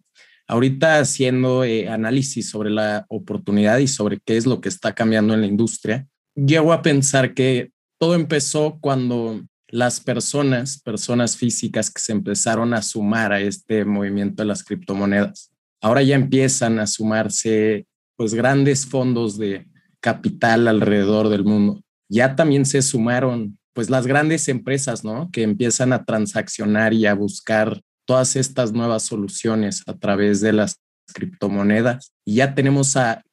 ahorita 0.50 1.00
haciendo 1.00 1.64
eh, 1.64 1.88
análisis 1.88 2.50
sobre 2.50 2.72
la 2.72 3.06
oportunidad 3.08 3.78
y 3.78 3.88
sobre 3.88 4.20
qué 4.20 4.36
es 4.36 4.48
lo 4.48 4.60
que 4.60 4.68
está 4.68 4.94
cambiando 4.94 5.36
en 5.36 5.42
la 5.42 5.48
industria, 5.48 6.08
llego 6.36 6.74
a 6.74 6.82
pensar 6.82 7.36
que 7.36 7.72
todo 8.00 8.16
empezó 8.16 8.80
cuando 8.82 9.46
las 9.68 10.02
personas, 10.02 10.82
personas 10.82 11.38
físicas 11.38 11.92
que 11.92 12.02
se 12.02 12.14
empezaron 12.14 12.74
a 12.74 12.82
sumar 12.82 13.32
a 13.32 13.42
este 13.42 13.86
movimiento 13.86 14.42
de 14.42 14.48
las 14.48 14.64
criptomonedas. 14.64 15.52
Ahora 15.82 16.02
ya 16.02 16.16
empiezan 16.16 16.80
a 16.80 16.88
sumarse 16.88 17.86
pues 18.18 18.34
grandes 18.34 18.88
fondos 18.88 19.38
de 19.38 19.68
capital 20.00 20.68
alrededor 20.68 21.30
del 21.30 21.44
mundo. 21.44 21.84
Ya 22.10 22.36
también 22.36 22.66
se 22.66 22.82
sumaron 22.82 23.60
pues 23.74 23.92
las 23.92 24.08
grandes 24.08 24.48
empresas, 24.48 25.04
¿no? 25.04 25.30
Que 25.32 25.44
empiezan 25.44 25.94
a 25.94 26.06
transaccionar 26.06 26.92
y 26.94 27.06
a 27.06 27.14
buscar 27.14 27.82
todas 28.10 28.36
estas 28.36 28.72
nuevas 28.72 29.04
soluciones 29.04 29.84
a 29.86 29.94
través 29.94 30.42
de 30.42 30.52
las 30.52 30.82
criptomonedas. 31.14 32.12
Y 32.26 32.38
ya 32.38 32.56
tenemos 32.56 32.98
a 32.98 33.24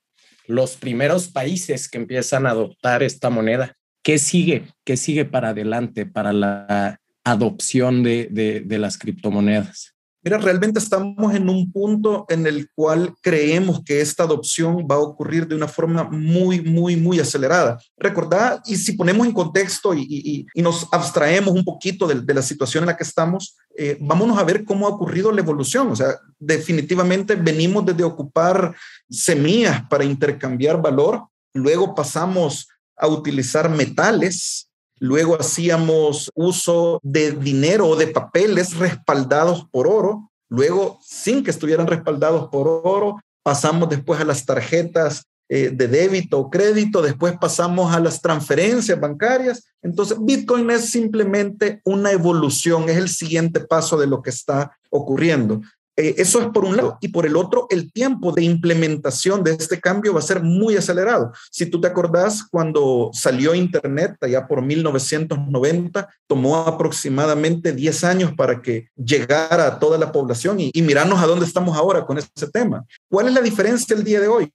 los 0.47 0.77
primeros 0.77 1.29
países 1.29 1.89
que 1.89 1.97
empiezan 1.97 2.45
a 2.45 2.51
adoptar 2.51 3.03
esta 3.03 3.31
moneda. 3.31 3.75
¿Qué 4.03 4.19
sigue? 4.19 4.67
¿Qué 4.85 4.99
sigue 4.99 5.25
para 5.25 5.49
adelante 5.49 6.05
para 6.05 6.35
la 6.35 7.01
adopción 7.25 8.03
de, 8.03 8.29
de, 8.31 8.79
las 8.79 8.99
criptomonedas? 8.99 9.95
Mira, 10.27 10.39
realmente 10.39 10.81
estamos 10.81 11.37
en 11.37 11.49
un 11.49 11.71
punto 11.71 12.27
en 12.29 12.49
el 12.49 12.69
cual 12.75 13.15
creemos 13.23 13.85
que 13.85 14.01
esta 14.01 14.25
adopción 14.25 14.79
va 14.79 14.97
a 14.97 14.99
ocurrir 14.99 15.47
de 15.47 15.55
una 15.55 15.69
forma 15.69 16.03
muy, 16.03 16.61
muy, 16.61 16.97
muy 16.97 17.21
acelerada. 17.21 17.79
Recordad, 17.97 18.61
y 18.67 18.75
si 18.75 18.95
ponemos 18.95 19.25
en 19.25 19.33
contexto 19.33 19.95
y, 19.95 20.45
nos 20.57 20.89
abstraemos 20.91 21.55
un 21.55 21.65
poquito 21.65 22.09
de, 22.09 22.23
de, 22.23 22.35
la 22.35 22.43
situación 22.43 22.83
en 22.83 22.87
la 22.89 22.97
que 22.97 23.05
estamos, 23.05 23.57
eh, 23.79 23.99
vámonos 24.01 24.37
a 24.37 24.43
ver 24.43 24.65
cómo 24.65 24.89
ha 24.89 24.91
ocurrido 24.91 25.31
la 25.31 25.43
evolución. 25.43 25.93
O 25.93 25.95
sea, 25.95 26.19
definitivamente 26.41 27.37
venimos 27.37 27.87
desde 27.87 28.03
ocupar 28.03 28.75
semillas 29.09 29.83
para 29.89 30.03
intercambiar 30.03 30.83
valor, 30.83 31.23
luego 31.55 31.95
pasamos 31.95 32.67
a 32.97 33.07
utilizar 33.07 33.71
metales. 33.71 34.65
Luego 34.98 35.38
hacíamos 35.38 36.30
uso 36.35 37.00
de 37.02 37.32
dinero 37.32 37.88
o 37.88 37.96
de 37.96 38.06
papeles 38.09 38.76
respaldados 38.76 39.66
por 39.70 39.87
oro. 39.87 40.30
Luego, 40.48 40.98
sin 41.02 41.44
que 41.44 41.50
estuvieran 41.50 41.87
respaldados 41.87 42.48
por 42.48 42.68
oro, 42.68 43.20
pasamos 43.42 43.88
después 43.88 44.20
a 44.20 44.24
las 44.24 44.44
tarjetas 44.46 45.24
eh, 45.48 45.70
de 45.72 45.87
débito 45.87 46.40
o 46.40 46.50
crédito, 46.50 47.02
después 47.02 47.37
pasamos 47.40 47.94
a 47.94 48.00
las 48.00 48.20
transferencias 48.20 48.98
bancarias. 48.98 49.64
Entonces, 49.80 50.18
Bitcoin 50.20 50.68
es 50.70 50.90
simplemente 50.90 51.80
una 51.85 52.11
evolución, 52.11 52.88
es 52.88 52.96
el 52.96 53.09
siguiente 53.09 53.61
paso 53.61 53.96
de 53.96 54.09
lo 54.09 54.22
que 54.22 54.30
está 54.30 54.76
ocurriendo. 54.90 55.61
Eh, 55.96 56.14
eso 56.18 56.40
es 56.40 56.48
por 56.48 56.64
un 56.64 56.76
lado. 56.76 56.98
Y 57.00 57.09
por 57.09 57.26
el 57.26 57.37
otro, 57.37 57.66
el 57.70 57.92
tiempo 57.92 58.32
de 58.32 58.44
implementación 58.44 59.42
de 59.42 59.52
este 59.52 59.80
cambio 59.80 60.12
va 60.12 60.20
a 60.20 60.22
ser 60.22 60.42
muy 60.42 60.76
acelerado. 60.76 61.32
Si 61.50 61.66
tú 61.66 61.80
te 61.80 61.88
acordás, 61.88 62.44
cuando 62.50 63.11
salió 63.12 63.54
Internet, 63.54 64.16
allá 64.20 64.46
por 64.46 64.62
1990, 64.62 66.09
tomó 66.26 66.56
aproximadamente 66.56 67.72
10 67.72 68.04
años 68.04 68.32
para 68.37 68.61
que 68.61 68.88
llegara 68.96 69.66
a 69.66 69.78
toda 69.78 69.96
la 69.98 70.12
población 70.12 70.61
y, 70.61 70.70
y 70.72 70.82
mirarnos 70.82 71.20
a 71.20 71.26
dónde 71.26 71.46
estamos 71.46 71.76
ahora 71.76 72.04
con 72.04 72.18
ese 72.18 72.50
tema. 72.52 72.85
¿Cuál 73.09 73.28
es 73.28 73.35
la 73.35 73.40
diferencia 73.40 73.96
el 73.96 74.04
día 74.04 74.20
de 74.20 74.28
hoy? 74.28 74.52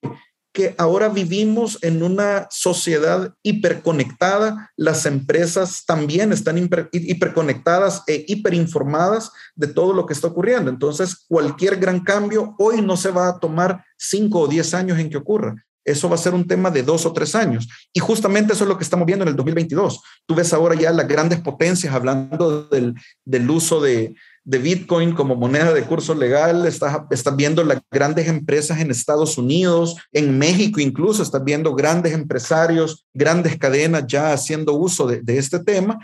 Que 0.54 0.76
ahora 0.78 1.10
vivimos 1.10 1.78
en 1.82 2.04
una 2.04 2.48
sociedad 2.50 3.34
hiperconectada, 3.44 4.72
las 4.76 5.06
empresas 5.06 5.86
también 5.86 6.34
están 6.34 6.58
hiperconectadas 6.92 8.04
e 8.08 8.26
hiperinformadas 8.28 9.32
de 9.56 9.68
todo 9.68 9.94
lo 9.94 10.06
que 10.06 10.14
está 10.14 10.28
ocurriendo. 10.28 10.70
Entonces, 10.70 11.26
cualquier 11.28 11.78
gran 11.78 12.02
cambio 12.02 12.56
hoy 12.58 12.82
no 12.82 12.98
se 12.98 13.12
va 13.12 13.30
a 13.30 13.40
tomar 13.40 13.84
cinco 13.98 14.42
o 14.42 14.48
diez 14.48 14.74
años 14.74 15.00
en 15.00 15.10
que 15.10 15.18
ocurra. 15.18 15.56
Eso 15.84 16.10
va 16.10 16.16
a 16.16 16.20
ser 16.20 16.34
un 16.34 16.48
tema 16.48 16.70
de 16.70 16.84
dos 16.84 17.06
o 17.06 17.14
tres 17.14 17.34
años. 17.34 17.68
Y 17.92 18.00
justamente 18.00 18.54
eso 18.54 18.66
es 18.66 18.70
lo 18.70 18.78
que 18.78 18.84
estamos 18.84 19.06
viendo 19.06 19.24
en 19.24 19.30
el 19.30 19.36
2022. 19.36 20.02
Tú 20.28 20.36
ves 20.36 20.54
ahora 20.54 20.76
ya 20.76 20.92
las 20.92 21.08
grandes 21.08 21.40
potencias 21.40 21.94
hablando 21.94 22.66
del, 22.66 22.94
del 23.26 23.50
uso 23.50 23.82
de, 23.82 24.16
de 24.44 24.58
Bitcoin 24.58 25.14
como 25.14 25.36
moneda 25.36 25.74
de 25.74 25.84
curso 25.84 26.16
legal, 26.16 26.66
estás, 26.66 27.36
viendo 27.36 27.64
las 27.64 27.80
grandes 27.92 28.28
empresas 28.28 28.80
en 28.80 28.92
Estados 28.92 29.38
Unidos, 29.38 29.98
en 30.12 30.38
México 30.38 30.80
incluso, 30.80 31.22
estás 31.22 31.44
viendo 31.44 31.76
grandes 31.76 32.14
empresarios, 32.14 33.06
grandes 33.14 33.58
cadenas 33.58 34.08
ya 34.08 34.34
haciendo 34.34 34.74
uso 34.74 35.08
de, 35.08 35.22
de 35.22 35.38
este 35.38 35.60
tema. 35.60 36.00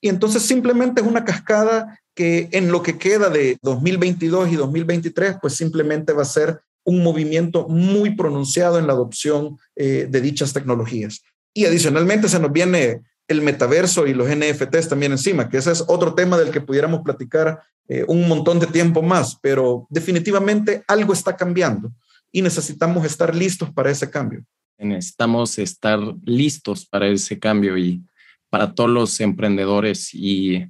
Y 0.00 0.08
entonces 0.08 0.42
simplemente 0.42 1.00
es 1.00 1.06
una 1.06 1.24
cascada 1.24 2.00
que 2.14 2.48
en 2.52 2.70
lo 2.70 2.82
que 2.82 2.98
queda 2.98 3.30
de 3.30 3.58
2022 3.62 4.52
y 4.52 4.56
2023, 4.56 5.36
pues 5.40 5.54
simplemente 5.54 6.12
va 6.12 6.22
a 6.22 6.26
ser 6.26 6.60
un 6.84 7.02
movimiento 7.02 7.68
muy 7.68 8.14
pronunciado 8.14 8.78
en 8.78 8.86
la 8.86 8.92
adopción 8.92 9.58
eh, 9.76 10.06
de 10.10 10.20
dichas 10.20 10.52
tecnologías. 10.52 11.22
Y 11.54 11.66
adicionalmente 11.66 12.28
se 12.28 12.40
nos 12.40 12.52
viene 12.52 13.02
el 13.32 13.42
metaverso 13.42 14.06
y 14.06 14.14
los 14.14 14.28
NFTs 14.28 14.88
también 14.88 15.12
encima, 15.12 15.48
que 15.48 15.58
ese 15.58 15.72
es 15.72 15.84
otro 15.88 16.14
tema 16.14 16.38
del 16.38 16.50
que 16.50 16.60
pudiéramos 16.60 17.00
platicar 17.02 17.60
eh, 17.88 18.04
un 18.06 18.28
montón 18.28 18.60
de 18.60 18.66
tiempo 18.66 19.02
más, 19.02 19.38
pero 19.42 19.86
definitivamente 19.90 20.84
algo 20.86 21.12
está 21.12 21.36
cambiando 21.36 21.92
y 22.30 22.42
necesitamos 22.42 23.04
estar 23.04 23.34
listos 23.34 23.70
para 23.72 23.90
ese 23.90 24.08
cambio. 24.08 24.44
Necesitamos 24.78 25.58
estar 25.58 25.98
listos 26.24 26.86
para 26.86 27.08
ese 27.08 27.38
cambio 27.38 27.76
y 27.76 28.02
para 28.50 28.74
todos 28.74 28.90
los 28.90 29.20
emprendedores 29.20 30.14
y 30.14 30.64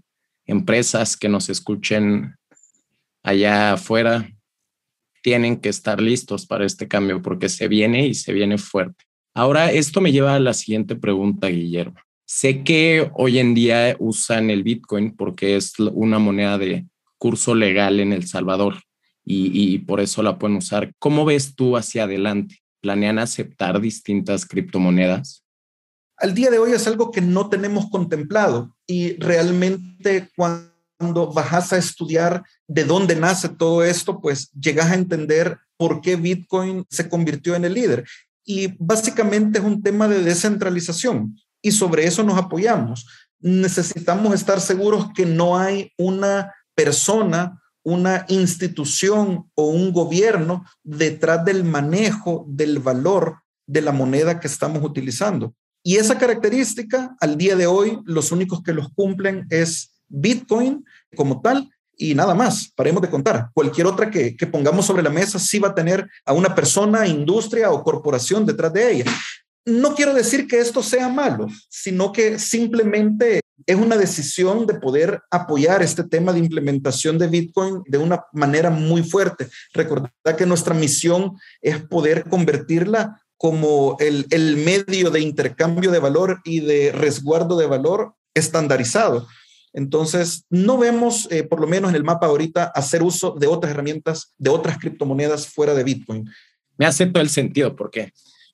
empresas 0.46 1.16
que 1.16 1.29
nos 1.29 1.48
escuchen 1.48 2.37
allá 3.22 3.75
afuera, 3.75 4.29
tienen 5.22 5.57
que 5.61 5.68
estar 5.68 6.01
listos 6.01 6.46
para 6.46 6.66
este 6.66 6.88
cambio 6.88 7.22
porque 7.22 7.48
se 7.48 7.68
viene 7.68 8.07
y 8.07 8.14
se 8.14 8.33
viene 8.33 8.59
fuerte. 8.59 9.05
Ahora, 9.35 9.72
esto 9.72 10.01
me 10.01 10.12
lleva 10.12 10.35
a 10.35 10.40
la 10.40 10.53
siguiente 10.53 10.96
pregunta, 10.96 11.46
Guillermo. 11.46 11.98
Sé 12.35 12.64
que 12.64 13.11
hoy 13.12 13.38
en 13.38 13.53
día 13.53 13.95
usan 13.99 14.49
el 14.49 14.62
Bitcoin 14.62 15.14
porque 15.14 15.55
es 15.55 15.79
una 15.79 16.18
moneda 16.18 16.57
de 16.57 16.87
curso 17.18 17.55
legal 17.55 18.01
en 18.01 18.14
El 18.14 18.27
Salvador 18.27 18.77
y, 19.23 19.79
por 19.81 20.01
eso 20.01 20.23
la 20.23 20.38
pueden 20.38 20.57
usar. 20.57 20.95
¿Cómo 20.99 21.27
ves 21.27 21.55
tú 21.55 21.77
hacia 21.77 22.05
adelante? 22.05 22.62
¿Planean 22.81 23.18
aceptar 23.18 23.83
distintas 23.83 24.47
criptomonedas? 24.47 25.45
Al 26.16 26.33
día 26.33 26.51
de 26.51 26.59
hoy 26.59 26.73
es 26.73 26.87
algo 26.87 27.11
que 27.11 27.21
no 27.21 27.51
tenemos 27.51 27.90
contemplado 27.90 28.75
y 28.87 29.12
realmente 29.18 30.31
cuando 30.35 31.31
bajas 31.35 31.75
a 31.75 31.77
estudiar 31.77 32.45
de 32.66 32.85
dónde 32.85 33.14
nace 33.14 33.51
todo 33.51 33.85
esto, 33.85 34.23
pues 34.23 34.51
llegas 34.53 34.90
a 34.90 34.95
entender 34.95 35.59
por 35.77 36.01
qué 36.01 36.16
Bitcoin 36.16 36.87
se 36.88 37.11
convirtió 37.11 37.55
en 37.57 37.66
el 37.66 37.75
líder. 37.75 38.07
Y 38.42 38.68
básicamente 38.79 39.59
es 39.59 39.64
un 39.66 39.83
tema 39.83 40.09
de 40.09 40.23
descentralización 40.23 41.37
y 41.62 41.72
sobre 41.72 42.07
eso 42.07 42.22
nos 42.22 42.37
apoyamos. 42.37 43.07
Necesitamos 43.40 44.35
estar 44.35 44.61
seguros 44.61 45.07
que 45.14 45.25
no 45.25 45.57
hay 45.57 45.92
una 45.96 46.53
persona, 46.75 47.62
una 47.83 48.27
institución 48.29 49.51
o 49.55 49.68
un 49.68 49.92
gobierno 49.92 50.64
detrás 50.83 51.44
del 51.44 51.64
manejo 51.64 52.44
del 52.48 52.79
valor 52.79 53.38
de 53.66 53.81
la 53.81 53.92
moneda 53.92 54.40
que 54.40 54.48
estamos 54.48 54.85
utilizando. 54.85 55.55
Y 55.85 55.96
esa 55.96 56.18
característica, 56.18 57.16
al 57.20 57.37
día 57.37 57.57
de 57.57 57.66
hoy, 57.66 57.98
los 58.05 58.31
únicos 58.31 58.62
que 58.62 58.72
los 58.72 58.88
cumplen 58.94 59.46
es 59.51 59.92
Bitcoin 60.09 60.85
como 61.16 61.40
tal 61.40 61.68
y 61.96 62.14
nada 62.14 62.35
más, 62.35 62.72
paremos 62.75 63.03
de 63.03 63.11
contar. 63.11 63.51
Cualquier 63.55 63.87
otra 63.87 64.11
que, 64.11 64.37
que, 64.37 64.46
pongamos 64.46 64.87
sobre 64.87 65.03
la 65.03 65.11
mesa 65.11 65.38
sí 65.38 65.59
va 65.59 65.68
a 65.68 65.75
tener 65.75 66.09
a 66.25 66.33
una 66.33 66.55
persona, 66.55 67.07
industria 67.07 67.70
o 67.70 67.83
corporación 67.83 68.46
detrás 68.46 68.72
de 68.72 68.92
ella. 68.92 69.05
No 69.64 69.94
quiero 69.94 70.12
decir 70.12 70.48
que 70.48 70.59
esto 70.59 70.83
sea 70.83 71.09
malo, 71.09 71.46
sino 71.68 72.12
que 72.12 72.38
simplemente 72.38 73.40
es 73.66 73.77
una 73.77 73.96
decisión 73.96 74.66
de 74.66 74.75
poder 74.75 75.22
apoyar 75.31 75.83
este 75.83 76.03
tema 76.03 76.33
de 76.33 76.40
implementación 76.40 77.18
de 77.18 77.29
Bitcoin 77.29 77.83
de 77.87 77.98
una 77.98 78.25
manera 78.33 78.70
muy 78.70 79.05
fuerte. 79.05 79.48
Recordad 79.72 80.11
que 80.37 80.46
nuestra 80.46 80.75
misión 80.75 81.38
es 81.61 81.81
poder 81.83 82.25
convertirla 82.29 83.22
como 83.37 83.96
el, 84.01 84.27
el 84.31 84.57
medio 84.57 85.11
de 85.11 85.20
intercambio 85.20 85.90
de 85.90 85.98
valor 85.98 86.40
y 86.44 86.61
de 86.61 86.92
resguardo 86.92 87.57
de 87.57 87.66
valor 87.66 88.14
estandarizado. 88.35 89.27
Entonces, 89.72 90.44
no 90.51 90.77
vemos, 90.77 91.29
eh, 91.31 91.44
por 91.44 91.61
lo 91.61 91.66
menos 91.66 91.90
en 91.90 91.96
el 91.96 92.05
mapa 92.05 92.27
ahorita, 92.27 92.64
hacer 92.64 93.03
uso 93.03 93.33
de 93.33 93.46
otras 93.46 93.72
herramientas, 93.72 94.35
de 94.38 94.51
otras 94.51 94.79
criptomonedas 94.79 95.46
fuera 95.46 95.75
de 95.75 95.83
Bitcoin. 95.83 96.29
Me 96.77 96.87
hace 96.87 97.07
todo 97.07 97.22
el 97.22 97.31
sentido 97.31 97.75
porque 97.75 98.12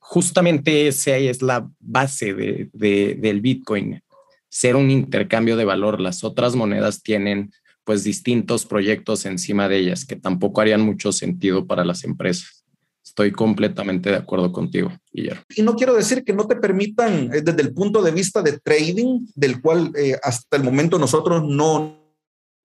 justamente 0.08 0.88
esa 0.88 1.18
es 1.18 1.42
la 1.42 1.70
base 1.80 2.32
de, 2.32 2.70
del 2.72 3.42
Bitcoin, 3.42 4.02
ser 4.48 4.74
un 4.74 4.90
intercambio 4.90 5.54
de 5.54 5.66
valor. 5.66 6.00
Las 6.00 6.24
otras 6.24 6.56
monedas 6.56 7.02
tienen 7.02 7.52
pues 7.84 8.04
distintos 8.04 8.64
proyectos 8.64 9.26
encima 9.26 9.68
de 9.68 9.76
ellas 9.76 10.06
que 10.06 10.16
tampoco 10.16 10.62
harían 10.62 10.80
mucho 10.80 11.12
sentido 11.12 11.66
para 11.66 11.84
las 11.84 12.04
empresas. 12.04 12.64
Estoy 13.04 13.32
completamente 13.32 14.08
de 14.08 14.16
acuerdo 14.16 14.50
contigo, 14.50 14.90
Guillermo. 15.12 15.42
Y 15.54 15.60
no 15.60 15.76
quiero 15.76 15.94
decir 15.94 16.24
que 16.24 16.32
no 16.32 16.46
te 16.46 16.56
permitan, 16.56 17.30
eh, 17.34 17.42
desde 17.42 17.60
el 17.60 17.74
punto 17.74 18.00
de 18.00 18.10
vista 18.10 18.40
de 18.40 18.58
trading, 18.58 19.26
del 19.34 19.60
cual 19.60 19.92
eh, 19.94 20.16
hasta 20.22 20.56
el 20.56 20.64
momento 20.64 20.98
nosotros 20.98 21.44
no, 21.44 22.14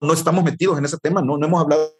no 0.00 0.12
estamos 0.14 0.44
metidos 0.44 0.78
en 0.78 0.86
ese 0.86 0.96
tema, 0.96 1.20
no, 1.20 1.36
no 1.36 1.46
hemos 1.46 1.60
hablado 1.60 1.92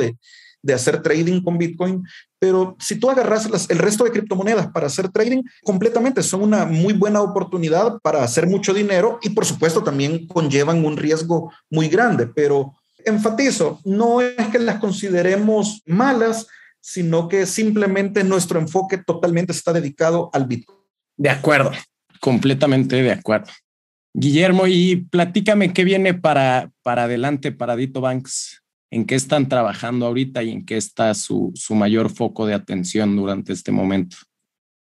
de, 0.00 0.16
de 0.62 0.74
hacer 0.74 1.02
trading 1.02 1.42
con 1.42 1.58
Bitcoin, 1.58 2.04
pero 2.38 2.76
si 2.78 2.98
tú 2.98 3.10
agarras 3.10 3.48
el 3.68 3.78
resto 3.78 4.04
de 4.04 4.10
criptomonedas 4.10 4.68
para 4.68 4.86
hacer 4.86 5.08
trading, 5.08 5.42
completamente 5.62 6.22
son 6.22 6.42
una 6.42 6.64
muy 6.64 6.92
buena 6.92 7.20
oportunidad 7.20 7.98
para 8.00 8.22
hacer 8.22 8.46
mucho 8.46 8.74
dinero 8.74 9.18
y 9.22 9.30
por 9.30 9.44
supuesto 9.44 9.82
también 9.82 10.26
conllevan 10.26 10.84
un 10.84 10.96
riesgo 10.96 11.52
muy 11.70 11.88
grande, 11.88 12.26
pero 12.26 12.74
enfatizo, 13.04 13.80
no 13.84 14.20
es 14.20 14.48
que 14.50 14.58
las 14.58 14.78
consideremos 14.78 15.82
malas, 15.86 16.46
sino 16.80 17.28
que 17.28 17.46
simplemente 17.46 18.24
nuestro 18.24 18.58
enfoque 18.60 18.98
totalmente 18.98 19.52
está 19.52 19.72
dedicado 19.72 20.30
al 20.32 20.46
Bitcoin. 20.46 20.78
De 21.16 21.30
acuerdo, 21.30 21.72
completamente 22.20 23.02
de 23.02 23.12
acuerdo. 23.12 23.50
Guillermo, 24.14 24.66
y 24.66 24.96
platícame 24.96 25.72
qué 25.72 25.84
viene 25.84 26.14
para, 26.14 26.70
para 26.82 27.04
adelante 27.04 27.52
para 27.52 27.76
Dito 27.76 28.00
Banks, 28.00 28.62
en 28.90 29.04
qué 29.04 29.14
están 29.14 29.48
trabajando 29.48 30.06
ahorita 30.06 30.42
y 30.42 30.50
en 30.50 30.64
qué 30.64 30.76
está 30.76 31.14
su, 31.14 31.52
su 31.54 31.74
mayor 31.74 32.10
foco 32.10 32.46
de 32.46 32.54
atención 32.54 33.16
durante 33.16 33.52
este 33.52 33.72
momento. 33.72 34.16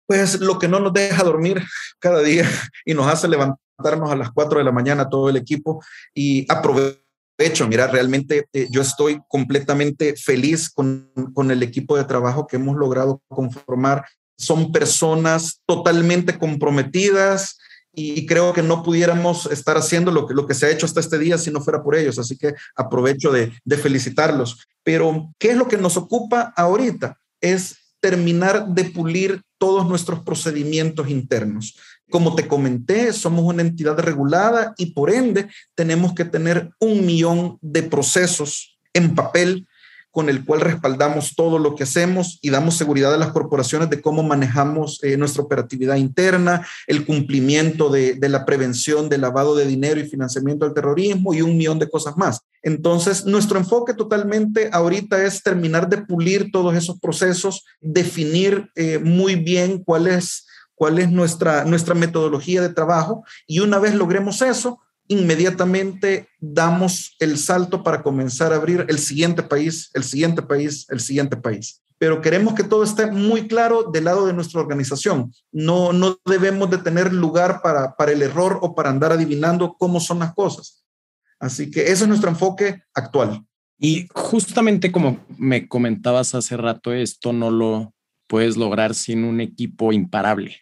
Pues 0.07 0.41
lo 0.41 0.59
que 0.59 0.69
no 0.69 0.81
nos 0.81 0.93
deja 0.93 1.23
dormir 1.23 1.63
cada 1.99 2.23
día 2.23 2.49
y 2.85 2.95
nos 2.95 3.07
hace 3.07 3.29
levantarnos 3.29 4.11
a 4.11 4.17
las 4.17 4.31
4 4.33 4.59
de 4.59 4.65
la 4.65 4.73
mañana 4.73 5.09
todo 5.09 5.29
el 5.29 5.37
equipo 5.37 5.85
y 6.15 6.51
aprovecho, 6.51 7.69
mira, 7.69 7.87
realmente 7.87 8.47
eh, 8.53 8.69
yo 8.71 8.83
estoy 8.83 9.21
completamente 9.29 10.17
feliz 10.17 10.71
con, 10.71 11.11
con 11.35 11.51
el 11.51 11.63
equipo 11.63 11.97
de 11.97 12.05
trabajo 12.05 12.47
que 12.47 12.57
hemos 12.57 12.77
logrado 12.77 13.21
conformar. 13.29 14.05
Son 14.39 14.73
personas 14.73 15.61
totalmente 15.67 16.39
comprometidas, 16.39 17.59
y 17.99 18.27
creo 18.27 18.53
que 18.53 18.63
no 18.63 18.83
pudiéramos 18.83 19.47
estar 19.47 19.77
haciendo 19.77 20.13
lo 20.13 20.27
que, 20.27 20.35
lo 20.35 20.47
que 20.47 20.55
se 20.55 20.67
ha 20.67 20.71
hecho 20.71 20.87
hasta 20.87 21.01
este 21.01 21.19
día 21.19 21.37
si 21.37 21.51
no 21.51 21.61
fuera 21.61 21.83
por 21.83 21.97
ellos. 21.97 22.19
Así 22.19 22.37
que 22.37 22.55
aprovecho 22.77 23.33
de, 23.33 23.53
de 23.65 23.77
felicitarlos. 23.77 24.67
Pero, 24.83 25.33
¿qué 25.39 25.51
es 25.51 25.57
lo 25.57 25.69
que 25.69 25.77
nos 25.77 25.97
ocupa 25.97 26.53
ahorita? 26.57 27.19
Es 27.41 27.77
terminar 28.01 28.69
de 28.69 28.85
pulir 28.85 29.43
todos 29.59 29.89
nuestros 29.89 30.21
procedimientos 30.21 31.11
internos. 31.11 31.77
Como 32.11 32.35
te 32.35 32.49
comenté, 32.49 33.13
somos 33.13 33.45
una 33.45 33.63
entidad 33.63 33.99
regulada 33.99 34.75
y 34.79 34.93
por 34.93 35.11
ende 35.11 35.49
tenemos 35.75 36.15
que 36.15 36.25
tener 36.25 36.71
un 36.81 37.05
millón 37.05 37.59
de 37.61 37.83
procesos 37.83 38.79
en 38.95 39.15
papel 39.15 39.68
con 40.19 40.29
el 40.29 40.45
cual 40.45 40.63
respaldamos 40.63 41.37
todo 41.37 41.61
lo 41.61 41.77
que 41.77 41.85
hacemos 41.85 42.41
y 42.43 42.51
damos 42.51 42.77
seguridad 42.77 43.15
a 43.15 43.19
las 43.19 43.31
corporaciones 43.31 43.89
de 43.89 44.03
cómo 44.03 44.25
manejamos 44.25 44.99
eh, 45.05 45.17
nuestra 45.17 45.45
operatividad 45.45 45.95
interna, 45.95 46.67
el 46.89 47.07
cumplimiento 47.07 47.89
de, 47.89 48.15
de, 48.15 48.29
la 48.29 48.45
prevención 48.45 49.09
del 49.09 49.21
lavado 49.21 49.55
de 49.55 49.65
dinero 49.65 50.01
y 50.01 50.09
financiamiento 50.09 50.65
del 50.65 50.75
terrorismo 50.75 51.35
y 51.35 51.43
un 51.43 51.57
millón 51.57 51.79
de 51.79 51.89
cosas 51.89 52.17
más. 52.17 52.41
Entonces, 52.65 53.27
nuestro 53.27 53.61
enfoque 53.61 53.95
totalmente 53.95 54.71
ahorita 54.73 55.25
es 55.25 55.41
terminar 55.41 55.89
de 55.89 55.99
pulir 55.99 56.51
todos 56.51 56.75
esos 56.75 56.99
procesos, 56.99 57.65
definir 57.81 58.73
eh, 58.75 58.99
muy 58.99 59.37
bien 59.37 59.85
cuál 59.85 60.09
es, 60.09 60.49
cuál 60.75 60.99
es 60.99 61.13
nuestra, 61.13 61.65
nuestra 61.65 61.95
metodología 61.95 62.61
de 62.61 62.75
trabajo 62.75 63.23
y 63.47 63.61
una 63.61 63.79
vez 63.79 63.95
logremos 63.95 64.43
eso, 64.43 64.81
inmediatamente 65.09 66.29
damos 66.39 67.17
el 67.19 67.39
salto 67.39 67.83
para 67.83 68.03
comenzar 68.03 68.53
a 68.53 68.57
abrir 68.57 68.87
el 68.89 68.99
siguiente 68.99 69.43
país, 69.43 69.91
el 69.95 70.05
siguiente 70.05 70.43
país, 70.43 70.87
el 70.91 71.01
siguiente 71.01 71.37
país. 71.37 71.83
Pero 71.99 72.21
queremos 72.21 72.55
que 72.55 72.63
todo 72.63 72.85
esté 72.85 73.11
muy 73.11 73.49
claro 73.49 73.91
del 73.91 74.05
lado 74.05 74.27
de 74.27 74.33
nuestra 74.33 74.61
organización. 74.61 75.33
No, 75.51 75.93
no 75.93 76.17
debemos 76.25 76.71
de 76.71 76.79
tener 76.79 77.13
lugar 77.13 77.61
para, 77.61 77.97
para 77.97 78.13
el 78.13 78.23
error 78.23 78.59
o 78.63 78.75
para 78.75 78.91
andar 78.91 79.11
adivinando 79.11 79.75
cómo 79.77 79.99
son 79.99 80.21
las 80.21 80.33
cosas. 80.35 80.85
Así 81.41 81.71
que 81.71 81.83
ese 81.83 82.05
es 82.05 82.09
nuestro 82.09 82.31
enfoque 82.31 82.83
actual. 82.95 83.45
Y 83.81 84.09
justamente 84.13 84.93
como 84.93 85.19
me 85.37 85.69
comentabas 85.69 86.35
hace 86.35 86.57
rato, 86.57 86.93
esto 86.93 87.33
no 87.33 87.51
lo 87.51 87.95
puedes 88.29 88.57
lograr 88.57 88.95
sin 88.95 89.25
un 89.25 89.41
equipo 89.41 89.93
imparable. 89.93 90.57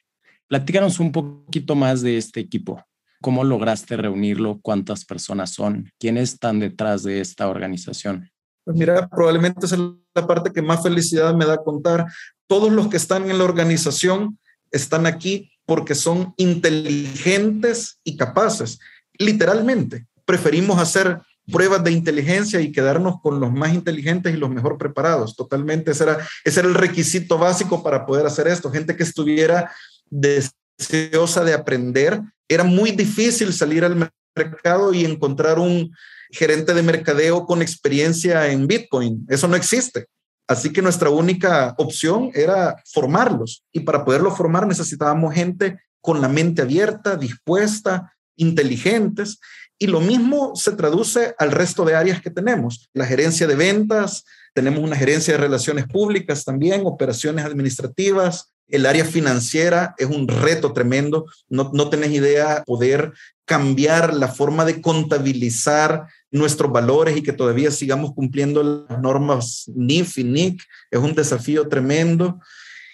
Platícanos 0.49 1.01
un 1.01 1.13
poquito 1.13 1.75
más 1.75 2.03
de 2.03 2.17
este 2.17 2.41
equipo. 2.41 2.83
¿Cómo 3.27 3.43
lograste 3.43 3.97
reunirlo? 3.97 4.61
¿Cuántas 4.63 5.05
personas 5.05 5.51
son? 5.51 5.91
¿Quiénes 5.99 6.35
están 6.35 6.61
detrás 6.61 7.03
de 7.03 7.21
esta 7.21 7.49
organización? 7.49 8.31
Pues 8.63 8.77
mira, 8.77 9.09
probablemente 9.09 9.67
es 9.67 9.75
la 9.77 10.27
parte 10.29 10.53
que 10.53 10.63
más 10.63 10.85
felicidad 10.85 11.35
me 11.35 11.45
da 11.45 11.57
contar. 11.57 12.07
Todos 12.47 12.71
los 12.71 12.87
que 12.87 12.99
están 12.99 13.29
en 13.29 13.39
la 13.39 13.43
organización 13.43 14.39
están 14.71 15.07
aquí 15.07 15.51
porque 15.65 15.97
son 15.97 16.35
inteligentes 16.37 17.99
y 18.05 18.17
capaces. 18.17 18.79
Literalmente, 19.19 20.07
preferimos 20.25 20.79
hacer 20.79 21.21
pruebas 21.51 21.83
de 21.83 21.91
inteligencia 21.91 22.61
y 22.61 22.71
quedarnos 22.71 23.21
con 23.21 23.41
los 23.41 23.51
más 23.51 23.75
inteligentes 23.75 24.33
y 24.33 24.37
los 24.37 24.51
mejor 24.51 24.79
preparados. 24.79 25.35
Totalmente, 25.35 25.91
ese 25.91 26.07
ese 26.45 26.61
era 26.61 26.69
el 26.69 26.77
requisito 26.77 27.39
básico 27.39 27.83
para 27.83 28.07
poder 28.07 28.25
hacer 28.25 28.47
esto. 28.47 28.71
Gente 28.71 28.95
que 28.95 29.03
estuviera 29.03 29.73
deseosa 30.11 31.43
de 31.43 31.55
aprender 31.55 32.23
era 32.49 32.65
muy 32.65 32.93
difícil 32.93 33.53
salir 33.53 33.85
al 33.85 34.11
mercado 34.35 34.93
y 34.93 35.05
encontrar 35.05 35.59
un 35.59 35.93
gerente 36.31 36.75
de 36.75 36.83
mercadeo 36.83 37.47
con 37.47 37.63
experiencia 37.63 38.51
en 38.51 38.67
Bitcoin. 38.67 39.27
Eso 39.29 39.49
no 39.49 39.57
existe. 39.57 40.07
Así 40.49 40.73
que 40.73 40.83
nuestra 40.83 41.11
única 41.11 41.75
opción 41.79 42.31
era 42.35 42.77
formarlos 42.93 43.65
y 43.73 43.81
para 43.81 44.05
poderlo 44.05 44.35
formar 44.35 44.67
necesitábamos 44.67 45.35
gente 45.35 45.81
con 46.01 46.21
la 46.21 46.29
mente 46.29 46.63
abierta, 46.63 47.17
dispuesta, 47.17 48.13
inteligentes. 48.37 49.41
Y 49.79 49.89
lo 49.89 50.01
mismo 50.01 50.55
se 50.55 50.73
traduce 50.73 51.35
al 51.39 51.51
resto 51.51 51.85
de 51.85 51.97
áreas 51.97 52.23
que 52.23 52.31
tenemos. 52.31 52.89
La 52.95 53.07
gerencia 53.07 53.47
de 53.47 53.57
ventas, 53.57 54.25
tenemos 54.55 54.83
una 54.83 54.97
gerencia 54.97 55.35
de 55.35 55.41
relaciones 55.41 55.87
públicas 55.87 56.45
también, 56.45 56.83
operaciones 56.85 57.45
administrativas, 57.45 58.55
el 58.69 58.87
área 58.87 59.05
financiera 59.05 59.95
es 59.99 60.07
un 60.07 60.29
reto 60.29 60.73
tremendo. 60.73 61.27
No, 61.49 61.71
no 61.73 61.89
tenés 61.89 62.11
idea 62.11 62.63
poder 62.67 63.13
cambiar 63.45 64.15
la 64.15 64.29
forma 64.29 64.65
de 64.65 64.81
contabilizar 64.81 66.07
nuestros 66.31 66.73
valores 66.73 67.17
y 67.17 67.23
que 67.23 67.33
todavía 67.33 67.71
sigamos 67.71 68.13
cumpliendo 68.15 68.87
las 68.89 69.01
normas 69.01 69.71
NIF 69.75 70.19
y 70.19 70.25
NIC. 70.25 70.63
Es 70.91 71.01
un 71.01 71.15
desafío 71.15 71.69
tremendo. 71.69 72.41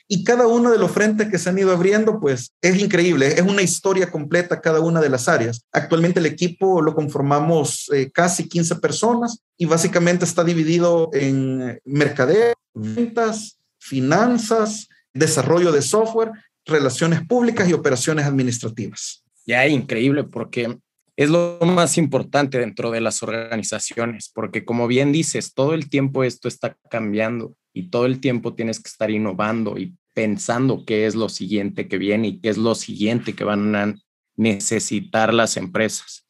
Y 0.09 0.25
cada 0.25 0.47
uno 0.47 0.71
de 0.71 0.79
los 0.79 0.91
frentes 0.91 1.31
que 1.31 1.39
se 1.39 1.49
han 1.49 1.59
ido 1.59 1.73
abriendo, 1.73 2.21
pues 2.21 2.53
es 2.61 2.79
increíble, 2.79 3.29
es 3.29 3.41
una 3.41 3.63
historia 3.63 4.11
completa 4.11 4.61
cada 4.61 4.81
una 4.81 5.01
de 5.01 5.09
las 5.09 5.27
áreas. 5.27 5.65
Actualmente 5.73 6.21
el 6.21 6.27
equipo 6.27 6.83
lo 6.83 6.95
conformamos 6.95 7.89
eh, 7.95 8.11
casi 8.13 8.47
15 8.47 8.77
personas 8.77 9.39
y 9.57 9.65
básicamente 9.65 10.27
está 10.27 10.45
dividido 10.45 11.09
en 11.15 11.81
mercadeo, 11.87 12.53
ventas, 12.75 13.57
finanzas, 13.79 14.89
desarrollo 15.15 15.73
de 15.73 15.83
software, 15.83 16.33
relaciones 16.65 17.27
públicas 17.27 17.69
y 17.69 17.73
operaciones 17.73 18.27
administrativas. 18.27 19.25
Ya, 19.47 19.67
increíble, 19.67 20.25
porque 20.25 20.79
es 21.17 21.31
lo 21.31 21.59
más 21.63 21.99
importante 21.99 22.59
dentro 22.59 22.91
de 22.91 23.01
las 23.01 23.23
organizaciones, 23.23 24.31
porque 24.33 24.65
como 24.65 24.87
bien 24.87 25.13
dices, 25.13 25.53
todo 25.55 25.75
el 25.75 25.89
tiempo 25.91 26.25
esto 26.25 26.49
está 26.49 26.77
cambiando 26.91 27.55
y 27.75 27.91
todo 27.91 28.07
el 28.07 28.21
tiempo 28.21 28.55
tienes 28.55 28.81
que 28.81 28.89
estar 28.89 29.11
innovando 29.11 29.79
y 29.79 29.95
pensando 30.15 30.85
qué 30.87 31.07
es 31.07 31.15
lo 31.15 31.29
siguiente 31.29 31.89
que 31.89 31.99
viene 31.99 32.29
y 32.29 32.41
qué 32.41 32.51
es 32.51 32.59
lo 32.59 32.75
siguiente 32.75 33.35
que 33.35 33.45
van 33.45 33.75
a 33.75 33.95
necesitar 34.37 35.35
las 35.35 35.57
empresas. 35.57 36.22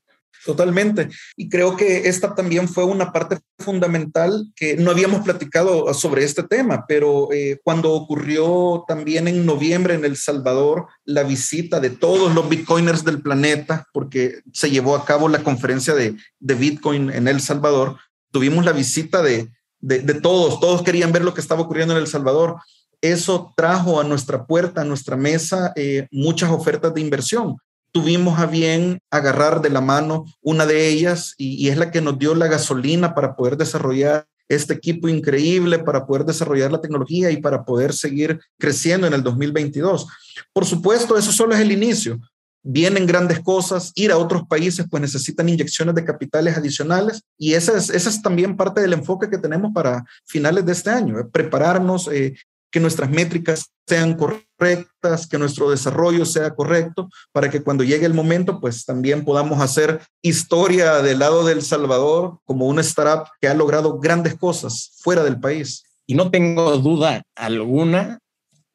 Totalmente. 0.44 1.09
Y 1.37 1.48
creo 1.48 1.76
que 1.76 2.09
esta 2.09 2.35
también 2.35 2.68
fue 2.68 2.85
una 2.85 3.12
parte 3.12 3.38
fundamental 3.59 4.50
que 4.57 4.76
no 4.76 4.90
habíamos 4.90 5.22
platicado 5.22 5.92
sobre 5.94 6.24
este 6.24 6.42
tema, 6.42 6.85
pero 6.88 7.33
eh, 7.33 7.61
cuando 7.62 7.92
ocurrió 7.92 8.85
también 8.88 9.28
en 9.28 9.46
noviembre 9.46 9.94
en 9.94 10.05
El 10.05 10.16
Salvador 10.16 10.87
la 11.05 11.22
visita 11.22 11.78
de 11.78 11.90
todos 11.90 12.35
los 12.35 12.48
bitcoiners 12.48 13.05
del 13.05 13.22
planeta, 13.22 13.87
porque 13.92 14.40
se 14.52 14.70
llevó 14.70 14.96
a 14.96 15.05
cabo 15.05 15.28
la 15.28 15.44
conferencia 15.44 15.94
de, 15.94 16.16
de 16.40 16.55
Bitcoin 16.55 17.11
en 17.11 17.28
El 17.28 17.40
Salvador, 17.40 17.98
tuvimos 18.33 18.64
la 18.64 18.72
visita 18.72 19.22
de, 19.22 19.48
de, 19.81 20.14
todos, 20.14 20.59
todos 20.59 20.83
querían 20.83 21.12
ver 21.12 21.24
lo 21.24 21.35
que 21.35 21.40
estaba 21.40 21.62
ocurriendo 21.62 21.94
en 21.94 22.00
El 22.00 22.09
Salvador 22.09 22.57
eso 23.00 23.52
trajo 23.57 24.00
a 24.00 24.05
nuestra 24.05 24.46
puerta, 24.46 24.83
a 24.83 24.85
nuestra 24.85 25.16
mesa, 25.16 25.72
eh, 25.74 26.07
muchas 26.12 26.50
ofertas 26.50 26.94
de 26.94 27.00
inversión 27.00 27.57
tuvimos 27.92 28.38
a 28.38 28.46
bien 28.46 29.00
agarrar 29.11 29.61
de 29.61 29.70
la 29.70 29.81
mano 29.81 30.24
una 30.40 30.66
de 30.66 30.88
ellas 30.88 31.35
y, 31.37 31.68
es 31.68 31.76
la 31.76 31.90
que 31.90 32.00
nos 32.00 32.18
dio 32.18 32.35
la 32.35 32.48
gasolina 32.48 33.14
para 33.14 33.37
poder 33.37 33.57
desarrollar 33.57 34.26
este 34.48 34.74
equipo 34.74 35.09
increíble, 35.09 35.78
para 35.78 36.07
poder 36.07 36.24
desarrollar 36.24 36.72
la 36.72 36.81
tecnología 36.81 37.31
y 37.31 37.40
para 37.40 37.64
poder 37.64 37.92
seguir 37.92 38.40
creciendo 38.59 39.07
en 39.07 39.14
el 39.14 39.22
2022. 39.22 40.07
Por 40.52 40.64
supuesto, 40.64 41.16
eso 41.16 41.33
solo 41.33 41.55
es 41.55 41.61
el 41.61 41.72
inicio. 41.72 42.18
Vienen 42.64 43.07
grandes 43.07 43.40
cosas, 43.40 43.92
ir 43.94 44.12
a 44.12 44.18
otros 44.18 44.42
países 44.46 44.87
pues 44.88 45.00
necesitan 45.00 45.48
inyecciones 45.48 45.94
de 45.94 46.05
capitales 46.05 46.57
adicionales 46.57 47.22
y 47.37 47.55
esa 47.55 47.76
es, 47.76 47.90
esa 47.90 48.09
es 48.09 48.22
también 48.22 48.57
parte 48.57 48.81
del 48.81 48.92
enfoque 48.92 49.28
que 49.28 49.38
tenemos 49.38 49.72
para 49.74 50.05
finales 50.26 50.64
de 50.64 50.72
este 50.72 50.90
año, 50.90 51.28
prepararnos, 51.33 52.09
eh, 52.12 52.35
que 52.72 52.80
nuestras 52.80 53.11
métricas 53.11 53.72
sean 53.87 54.14
correctas, 54.16 55.26
que 55.28 55.38
nuestro 55.38 55.70
desarrollo 55.70 56.24
sea 56.24 56.54
correcto, 56.54 57.11
para 57.30 57.50
que 57.50 57.62
cuando 57.62 57.85
llegue 57.85 58.06
el 58.06 58.14
momento, 58.14 58.61
pues 58.61 58.87
también 58.87 59.24
podamos 59.24 59.61
hacer 59.61 60.00
historia 60.22 61.02
del 61.02 61.18
lado 61.18 61.44
del 61.44 61.61
Salvador 61.61 62.38
como 62.44 62.66
una 62.66 62.80
startup 62.80 63.28
que 63.40 63.48
ha 63.48 63.54
logrado 63.54 63.98
grandes 63.98 64.37
cosas 64.37 64.96
fuera 65.02 65.22
del 65.22 65.38
país. 65.38 65.85
Y 66.06 66.14
no 66.14 66.30
tengo 66.30 66.78
duda 66.78 67.22
alguna 67.37 68.18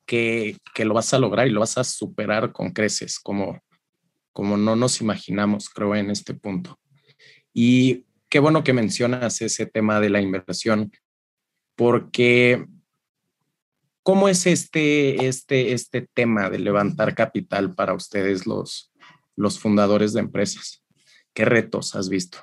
que, 0.06 0.58
que 0.76 0.86
lo 0.86 0.94
vas 0.94 1.14
a 1.14 1.20
lograr 1.20 1.48
y 1.48 1.52
lo 1.52 1.62
vas 1.62 1.78
a 1.80 1.84
superar 1.84 2.52
con 2.52 2.72
creces, 2.72 3.20
como, 3.20 3.60
como 4.32 4.58
no 4.58 4.76
nos 4.76 5.02
imaginamos, 5.02 5.70
creo, 5.70 5.96
en 5.96 6.12
este 6.12 6.36
punto. 6.36 6.78
Y 7.52 8.06
qué 8.30 8.38
bueno 8.38 8.64
que 8.64 8.74
mencionas 8.74 9.42
ese 9.42 9.66
tema 9.66 10.00
de 10.00 10.12
la 10.12 10.22
inversión, 10.22 10.92
porque 11.76 12.68
¿cómo 14.08 14.30
es 14.30 14.48
este, 14.48 15.28
este, 15.28 15.74
este 15.74 16.08
tema 16.14 16.50
de 16.50 16.60
levantar 16.60 17.14
capital 17.14 17.76
para 17.76 17.94
ustedes 17.94 18.48
los, 18.48 18.90
los 19.36 19.60
fundadores 19.60 20.14
de 20.14 20.22
empresas? 20.22 20.82
¿Qué 21.34 21.44
retos 21.44 21.94
has 21.94 22.08
visto? 22.08 22.38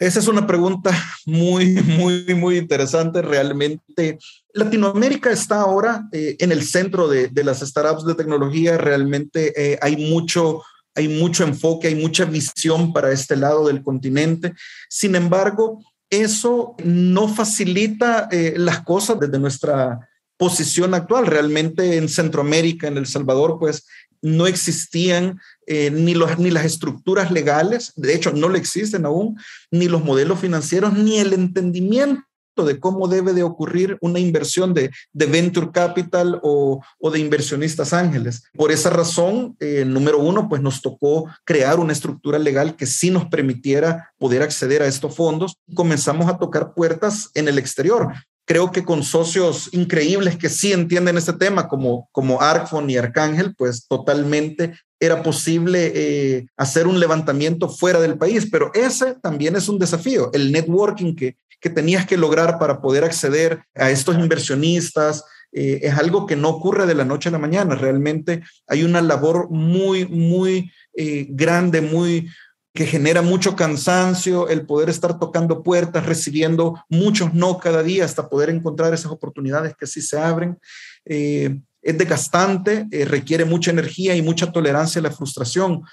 Esa 0.00 0.18
es 0.18 0.26
una 0.26 0.48
pregunta 0.48 0.90
muy, 1.26 1.74
muy, 1.74 2.34
muy 2.34 2.56
interesante. 2.58 3.22
Realmente, 3.22 4.18
Latinoamérica 4.52 5.30
está 5.30 5.60
ahora 5.60 6.08
eh, 6.10 6.34
en 6.40 6.50
el 6.50 6.64
centro 6.64 7.06
de, 7.06 7.28
de, 7.28 7.44
las 7.44 7.60
startups 7.60 8.04
de 8.04 8.16
tecnología. 8.16 8.76
Realmente 8.76 9.52
eh, 9.56 9.78
hay 9.80 9.96
mucho 9.96 10.64
hay 10.96 11.06
mucho 11.06 11.44
enfoque, 11.44 11.86
hay 11.86 11.94
mucha 11.94 12.24
visión 12.24 12.92
para 12.92 13.12
este 13.12 13.36
lado 13.36 13.68
del 13.68 13.80
continente. 13.80 14.54
Sin 14.88 15.14
embargo, 15.14 15.84
eso 16.10 16.74
no 16.82 17.28
facilita 17.28 18.26
eh, 18.32 18.54
las 18.56 18.82
cosas 18.82 19.20
desde 19.20 19.38
nuestra 19.38 20.00
posición 20.44 20.92
actual. 20.92 21.24
Realmente 21.26 21.96
en 21.96 22.06
Centroamérica, 22.06 22.86
en 22.86 22.98
El 22.98 23.06
Salvador, 23.06 23.56
pues 23.58 23.86
no 24.20 24.46
existían 24.46 25.40
eh, 25.66 25.90
ni, 25.90 26.12
los, 26.12 26.38
ni 26.38 26.50
las 26.50 26.66
estructuras 26.66 27.30
legales, 27.30 27.94
de 27.96 28.14
hecho 28.14 28.30
no 28.32 28.50
le 28.50 28.58
existen 28.58 29.06
aún, 29.06 29.38
ni 29.70 29.88
los 29.88 30.04
modelos 30.04 30.38
financieros, 30.40 30.92
ni 30.92 31.18
el 31.18 31.32
entendimiento 31.32 32.22
de 32.56 32.78
cómo 32.78 33.08
debe 33.08 33.32
de 33.32 33.42
ocurrir 33.42 33.96
una 34.02 34.18
inversión 34.18 34.74
de, 34.74 34.90
de 35.14 35.26
venture 35.26 35.70
capital 35.72 36.40
o, 36.42 36.82
o, 36.98 37.10
de 37.10 37.20
inversionistas 37.20 37.94
ángeles. 37.94 38.44
Por 38.52 38.70
esa 38.70 38.90
razón, 38.90 39.56
eh, 39.60 39.84
número 39.86 40.18
uno, 40.18 40.46
pues 40.46 40.60
nos 40.60 40.82
tocó 40.82 41.26
crear 41.44 41.80
una 41.80 41.94
estructura 41.94 42.38
legal 42.38 42.76
que 42.76 42.86
sí 42.86 43.10
nos 43.10 43.26
permitiera 43.26 44.12
poder 44.18 44.42
acceder 44.42 44.82
a 44.82 44.86
estos 44.86 45.16
fondos. 45.16 45.56
Comenzamos 45.74 46.28
a 46.28 46.38
tocar 46.38 46.74
puertas 46.74 47.30
en 47.34 47.48
el 47.48 47.58
exterior. 47.58 48.12
Creo 48.46 48.70
que 48.70 48.84
con 48.84 49.02
socios 49.02 49.70
increíbles 49.72 50.36
que 50.36 50.48
sí 50.48 50.72
entienden 50.72 51.16
este 51.16 51.32
tema, 51.32 51.68
como, 51.68 52.08
como 52.12 52.40
Arcfon 52.40 52.90
y 52.90 52.96
Arcángel, 52.96 53.54
pues 53.56 53.86
totalmente 53.86 54.74
era 55.00 55.22
posible 55.22 55.92
eh, 55.94 56.46
hacer 56.56 56.86
un 56.86 57.00
levantamiento 57.00 57.68
fuera 57.68 58.00
del 58.00 58.18
país, 58.18 58.48
pero 58.50 58.70
ese 58.74 59.14
también 59.22 59.56
es 59.56 59.68
un 59.68 59.78
desafío, 59.78 60.30
el 60.32 60.52
networking 60.52 61.14
que, 61.14 61.36
que 61.60 61.70
tenías 61.70 62.06
que 62.06 62.18
lograr 62.18 62.58
para 62.58 62.82
poder 62.82 63.04
acceder 63.04 63.62
a 63.74 63.90
estos 63.90 64.16
inversionistas. 64.16 65.24
Eh, 65.50 65.80
es 65.82 65.94
algo 65.96 66.26
que 66.26 66.36
no 66.36 66.50
ocurre 66.50 66.84
de 66.84 66.94
la 66.94 67.06
noche 67.06 67.30
a 67.30 67.32
la 67.32 67.38
mañana. 67.38 67.74
Realmente 67.74 68.42
hay 68.66 68.82
una 68.82 69.00
labor 69.00 69.48
muy, 69.50 70.04
muy 70.04 70.70
eh, 70.94 71.26
grande, 71.30 71.80
muy 71.80 72.28
que 72.74 72.86
genera 72.86 73.22
mucho 73.22 73.54
cansancio, 73.54 74.48
el 74.48 74.66
poder 74.66 74.88
estar 74.88 75.18
tocando 75.18 75.62
puertas, 75.62 76.04
recibiendo 76.06 76.84
muchos 76.88 77.32
no 77.32 77.58
cada 77.58 77.82
día 77.82 78.04
hasta 78.04 78.28
poder 78.28 78.50
encontrar 78.50 78.92
esas 78.92 79.12
oportunidades 79.12 79.76
que 79.76 79.86
sí 79.86 80.02
se 80.02 80.18
abren. 80.18 80.58
Eh, 81.04 81.60
es 81.82 81.98
desgastante, 81.98 82.86
eh, 82.90 83.04
requiere 83.04 83.44
mucha 83.44 83.70
energía 83.70 84.16
y 84.16 84.22
mucha 84.22 84.50
tolerancia 84.50 84.98
a 84.98 85.02
la 85.02 85.10
frustración 85.10 85.84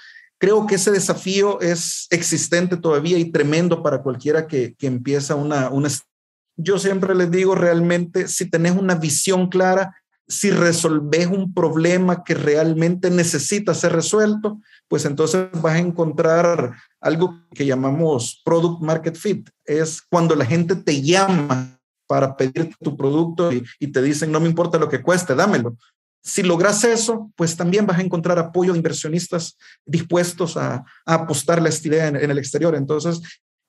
creo 0.42 0.66
que 0.66 0.74
ese 0.74 0.90
desafío 0.90 1.60
es 1.60 2.08
existente 2.10 2.76
todavía 2.76 3.16
y 3.16 3.30
tremendo 3.30 3.80
para 3.80 4.02
cualquiera 4.02 4.48
que, 4.48 4.74
que 4.74 4.88
empieza 4.88 5.36
una, 5.36 5.70
una... 5.70 5.88
Yo 6.56 6.80
siempre 6.80 7.14
les 7.14 7.30
digo 7.30 7.54
realmente, 7.54 8.26
si 8.26 8.50
tenés 8.50 8.72
una 8.72 8.96
visión 8.96 9.48
clara, 9.48 9.94
si 10.32 10.50
resolves 10.50 11.26
un 11.26 11.52
problema 11.52 12.24
que 12.24 12.32
realmente 12.32 13.10
necesita 13.10 13.74
ser 13.74 13.92
resuelto, 13.92 14.62
pues 14.88 15.04
entonces 15.04 15.48
vas 15.60 15.74
a 15.74 15.78
encontrar 15.78 16.72
algo 17.02 17.38
que 17.52 17.66
llamamos 17.66 18.40
product 18.42 18.80
market 18.80 19.14
fit. 19.14 19.50
Es 19.66 20.00
cuando 20.00 20.34
la 20.34 20.46
gente 20.46 20.74
te 20.74 21.02
llama 21.02 21.78
para 22.06 22.34
pedir 22.34 22.74
tu 22.80 22.96
producto 22.96 23.52
y, 23.52 23.62
y, 23.78 23.88
te 23.88 24.00
dicen, 24.00 24.32
no 24.32 24.40
me 24.40 24.48
importa 24.48 24.78
lo 24.78 24.88
que 24.88 25.02
cueste, 25.02 25.34
dámelo. 25.34 25.76
Si 26.22 26.42
logras 26.42 26.82
eso, 26.84 27.30
pues 27.36 27.54
también 27.54 27.86
vas 27.86 27.98
a 27.98 28.02
encontrar 28.02 28.38
apoyo 28.38 28.72
de 28.72 28.78
inversionistas 28.78 29.58
dispuestos 29.84 30.56
a, 30.56 30.82
a 31.04 31.14
apostarle 31.14 31.68
a 31.68 31.70
esta 31.70 31.88
idea 31.88 32.08
en, 32.08 32.16
en, 32.16 32.30
el 32.30 32.38
exterior. 32.38 32.74
Entonces, 32.74 33.20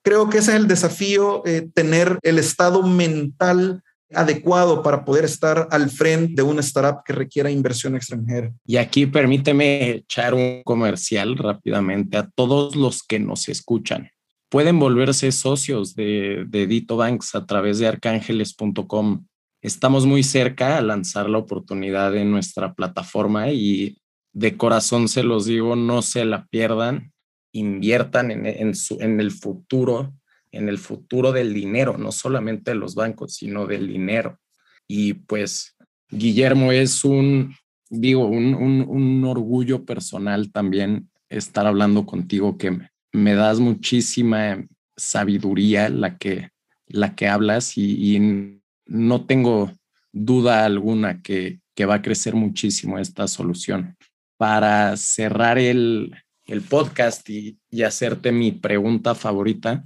creo 0.02 0.30
que 0.30 0.38
ese 0.38 0.52
es 0.52 0.56
el 0.56 0.66
desafío, 0.66 1.42
eh, 1.44 1.68
tener 1.74 2.18
el 2.22 2.38
estado 2.38 2.82
mental 2.82 3.82
adecuado 4.16 4.82
para 4.82 5.04
poder 5.04 5.24
estar 5.24 5.68
al 5.70 5.90
frente 5.90 6.34
de 6.36 6.42
una 6.42 6.60
startup 6.60 7.02
que 7.04 7.12
requiera 7.12 7.50
inversión 7.50 7.96
extranjera. 7.96 8.52
Y 8.66 8.76
aquí 8.76 9.06
permíteme 9.06 9.90
echar 9.90 10.34
un 10.34 10.62
comercial 10.64 11.36
rápidamente 11.36 12.16
a 12.16 12.28
todos 12.34 12.76
los 12.76 13.02
que 13.02 13.18
nos 13.18 13.48
escuchan. 13.48 14.10
Pueden 14.48 14.78
volverse 14.78 15.32
socios 15.32 15.94
de, 15.94 16.46
Dito 16.50 16.96
Banks 16.96 17.34
a 17.34 17.46
través 17.46 17.78
de 17.78 17.88
arcángeles.com 17.88 19.24
estamos 19.64 20.04
muy 20.04 20.22
cerca 20.22 20.76
a 20.76 20.82
lanzar 20.82 21.30
la 21.30 21.38
oportunidad 21.38 22.14
en 22.14 22.30
nuestra 22.30 22.74
plataforma 22.74 23.50
y 23.50 23.96
de 24.34 24.58
corazón 24.58 25.08
se 25.08 25.22
los 25.22 25.46
digo, 25.46 25.74
no 25.74 26.02
se 26.02 26.26
la 26.26 26.46
pierdan, 26.46 27.12
inviertan 27.52 28.30
en, 28.30 28.44
en, 28.44 28.74
su, 28.74 28.98
en 29.00 29.20
el 29.20 29.30
futuro, 29.30 30.12
en 30.54 30.68
el 30.68 30.78
futuro 30.78 31.32
del 31.32 31.52
dinero, 31.52 31.98
no 31.98 32.12
solamente 32.12 32.70
de 32.70 32.76
los 32.76 32.94
bancos, 32.94 33.34
sino 33.34 33.66
del 33.66 33.88
dinero. 33.88 34.38
Y 34.86 35.14
pues, 35.14 35.76
Guillermo, 36.10 36.72
es 36.72 37.04
un, 37.04 37.54
digo, 37.90 38.26
un, 38.26 38.54
un, 38.54 39.24
orgullo 39.24 39.84
personal 39.84 40.52
también 40.52 41.10
estar 41.28 41.66
hablando 41.66 42.06
contigo, 42.06 42.56
que 42.56 42.70
me, 42.70 42.90
me 43.12 43.34
das 43.34 43.58
muchísima 43.58 44.64
sabiduría 44.96 45.88
la 45.88 46.18
que, 46.18 46.50
la 46.86 47.14
que 47.14 47.28
hablas 47.28 47.76
y, 47.76 48.16
y 48.16 48.60
no 48.86 49.24
tengo 49.26 49.72
duda 50.12 50.64
alguna 50.64 51.20
que, 51.22 51.60
que, 51.74 51.86
va 51.86 51.96
a 51.96 52.02
crecer 52.02 52.34
muchísimo 52.34 52.98
esta 52.98 53.26
solución. 53.26 53.96
Para 54.36 54.96
cerrar 54.96 55.58
el, 55.58 56.14
el 56.46 56.60
podcast 56.62 57.28
y, 57.30 57.58
y, 57.70 57.82
hacerte 57.82 58.30
mi 58.30 58.52
pregunta 58.52 59.14
favorita, 59.14 59.84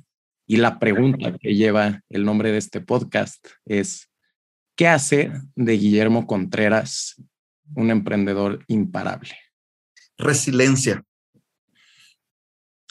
y 0.50 0.56
la 0.56 0.78
pregunta 0.78 1.37
que 1.38 1.54
lleva 1.54 2.02
el 2.08 2.24
nombre 2.24 2.50
de 2.50 2.56
este 2.56 2.80
podcast 2.80 3.46
es, 3.66 4.11
¿qué 4.76 4.88
hace 4.88 5.30
de 5.54 5.72
Guillermo 5.74 6.26
Contreras 6.26 7.22
un 7.74 7.90
emprendedor 7.90 8.64
imparable? 8.66 9.37
Resiliencia. 10.16 11.04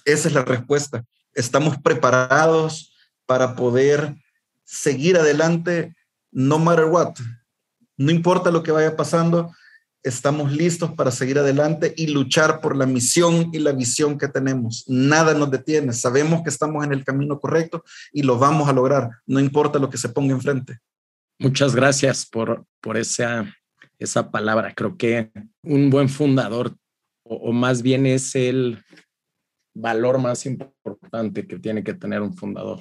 Esa 0.06 0.28
es 0.28 0.36
la 0.36 0.46
respuesta. 0.46 1.04
Estamos 1.34 1.82
preparados 1.82 2.96
para 3.26 3.56
poder 3.56 4.15
seguir 4.63 5.17
adelante 5.17 5.96
no 6.32 6.60
matter 6.60 6.86
what. 6.86 7.15
No 7.98 8.12
importa 8.12 8.52
lo 8.52 8.62
que 8.62 8.72
vaya 8.72 8.96
pasando, 8.96 9.52
estamos 10.04 10.52
listos 10.52 10.94
para 10.94 11.12
seguir 11.12 11.40
adelante 11.40 11.94
y 11.96 12.08
luchar 12.08 12.62
por 12.62 12.76
la 12.76 12.86
misión 12.86 13.50
y 13.54 13.60
la 13.60 13.72
visión 13.72 14.18
que 14.18 14.28
tenemos. 14.28 14.84
Nada 14.88 15.34
nos 15.34 15.52
detiene. 15.52 15.94
Sabemos 15.94 16.44
que 16.44 16.50
estamos 16.50 16.86
en 16.86 16.94
el 16.94 17.04
camino 17.04 17.40
correcto 17.40 17.84
y 18.12 18.24
lo 18.24 18.38
vamos 18.38 18.70
a 18.70 18.74
lograr, 18.74 19.10
no 19.26 19.40
importa 19.40 19.80
lo 19.80 19.90
que 19.90 19.98
se 19.98 20.10
ponga 20.10 20.34
enfrente. 20.34 20.80
Muchas 21.40 21.76
gracias 21.76 22.26
por, 22.26 22.66
por 22.82 22.98
esa, 22.98 23.54
esa 24.00 24.32
palabra. 24.32 24.74
Creo 24.74 24.98
que 24.98 25.32
un 25.62 25.90
buen 25.90 26.10
fundador, 26.10 26.76
o, 27.24 27.52
más 27.52 27.82
bien 27.82 28.06
es 28.06 28.36
el 28.36 28.84
valor 29.76 30.18
más 30.18 30.46
importante 30.46 31.46
que 31.46 31.60
tiene 31.60 31.84
que 31.84 31.94
tener 31.94 32.22
un 32.22 32.36
fundador 32.36 32.80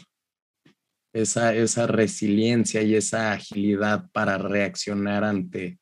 esa, 1.12 1.54
esa 1.54 1.86
resiliencia 1.86 2.82
y 2.82 2.94
esa 2.94 3.32
agilidad 3.32 4.08
para 4.12 4.38
reaccionar 4.38 5.24
ante 5.24 5.78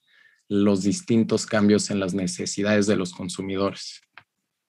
los 0.49 0.83
distintos 0.83 1.47
cambios 1.47 1.91
en 1.91 2.01
las 2.01 2.15
necesidades 2.15 2.87
de 2.87 2.97
los 2.97 3.13
consumidores. 3.13 4.01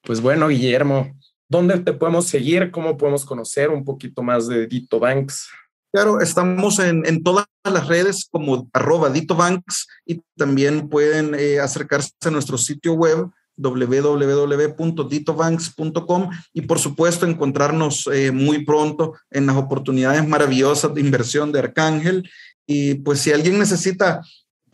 Pues 0.01 0.21
bueno, 0.21 0.47
Guillermo, 0.47 1.11
¿dónde 1.49 1.79
te 1.79 1.93
podemos 1.93 2.27
seguir? 2.27 2.71
¿Cómo 2.71 2.97
podemos 2.97 3.25
conocer 3.25 3.69
un 3.69 3.83
poquito 3.83 4.21
más 4.21 4.47
de 4.47 4.67
Dito 4.67 4.99
Banks? 4.99 5.49
Claro, 5.91 6.19
estamos 6.19 6.79
en, 6.79 7.23
todas 7.23 7.45
las 7.63 7.87
redes 7.87 8.27
como 8.29 8.69
arroba 8.73 9.09
Dito 9.09 9.35
Banks 9.35 9.87
y 10.05 10.21
también 10.37 10.89
pueden 10.89 11.33
eh, 11.35 11.59
acercarse 11.59 12.11
a 12.25 12.31
nuestro 12.31 12.57
sitio 12.57 12.93
web 12.93 13.29
www.ditobanks.com 13.57 16.29
y 16.53 16.61
por 16.61 16.79
supuesto 16.79 17.25
encontrarnos 17.25 18.07
eh, 18.07 18.31
muy 18.31 18.65
pronto 18.65 19.13
en 19.31 19.45
las 19.45 19.55
oportunidades 19.55 20.27
maravillosas 20.27 20.93
de 20.93 20.99
inversión 21.01 21.53
de 21.53 21.59
Arcángel. 21.59 22.29
Y 22.67 22.95
pues 22.95 23.19
si 23.19 23.31
alguien 23.31 23.57
necesita 23.57 24.21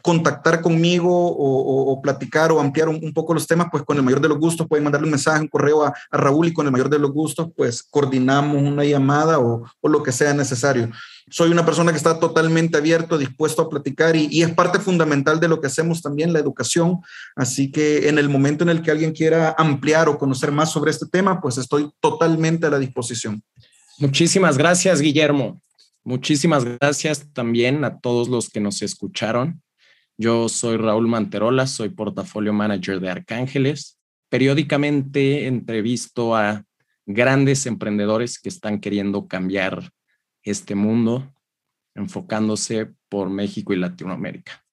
contactar 0.01 0.61
conmigo 0.61 1.09
o, 1.11 2.01
platicar 2.01 2.51
o 2.51 2.59
ampliar 2.59 2.89
un, 2.89 3.13
poco 3.13 3.33
los 3.33 3.47
temas, 3.47 3.67
pues 3.71 3.83
con 3.83 3.97
el 3.97 4.03
mayor 4.03 4.21
de 4.21 4.29
los 4.29 4.39
gustos 4.39 4.67
pueden 4.67 4.83
mandarle 4.83 5.05
un 5.05 5.11
mensaje, 5.11 5.41
un 5.41 5.47
correo 5.47 5.83
a, 5.83 5.93
Raúl 6.11 6.47
y 6.47 6.53
con 6.53 6.65
el 6.65 6.71
mayor 6.71 6.89
de 6.89 6.99
los 6.99 7.11
gustos, 7.11 7.49
pues 7.55 7.83
coordinamos 7.83 8.61
una 8.61 8.83
llamada 8.83 9.39
o, 9.39 9.63
lo 9.83 10.03
que 10.03 10.11
sea 10.11 10.33
necesario. 10.33 10.89
Soy 11.29 11.51
una 11.51 11.65
persona 11.65 11.91
que 11.91 11.97
está 11.97 12.19
totalmente 12.19 12.77
abierto, 12.77 13.17
dispuesto 13.17 13.61
a 13.61 13.69
platicar 13.69 14.15
y, 14.15 14.27
y, 14.31 14.41
es 14.41 14.53
parte 14.53 14.79
fundamental 14.79 15.39
de 15.39 15.47
lo 15.47 15.61
que 15.61 15.67
hacemos 15.67 16.01
también, 16.01 16.33
la 16.33 16.39
educación. 16.39 16.99
Así 17.35 17.71
que 17.71 18.09
en 18.09 18.17
el 18.17 18.29
momento 18.29 18.63
en 18.63 18.69
el 18.69 18.81
que 18.81 18.91
alguien 18.91 19.13
quiera 19.13 19.55
ampliar 19.57 20.09
o 20.09 20.17
conocer 20.17 20.51
más 20.51 20.71
sobre 20.71 20.91
este 20.91 21.05
tema, 21.05 21.39
pues 21.39 21.57
estoy 21.57 21.91
totalmente 21.99 22.67
a 22.67 22.69
la 22.69 22.79
disposición. 22.79 23.43
Muchísimas 23.99 24.57
gracias, 24.57 24.99
Guillermo. 24.99 25.61
Muchísimas 26.03 26.65
gracias 26.65 27.27
también 27.33 27.83
a 27.85 27.99
todos 27.99 28.27
los 28.27 28.49
que 28.49 28.59
nos 28.59 28.81
escucharon. 28.81 29.61
Yo 30.21 30.49
soy 30.49 30.77
Raúl 30.77 31.07
Manterola, 31.07 31.65
soy 31.65 31.89
portafolio 31.89 32.53
manager 32.53 32.99
de 32.99 33.09
Arcángeles. 33.09 33.99
Periódicamente 34.29 35.47
entrevisto 35.47 36.35
a 36.35 36.63
grandes 37.07 37.65
emprendedores 37.65 38.37
que 38.39 38.49
están 38.49 38.79
queriendo 38.79 39.27
cambiar 39.27 39.91
este 40.43 40.75
mundo, 40.75 41.33
enfocándose 41.95 42.93
por 43.09 43.31
México 43.31 43.73
y 43.73 43.77
Latinoamérica. 43.77 44.63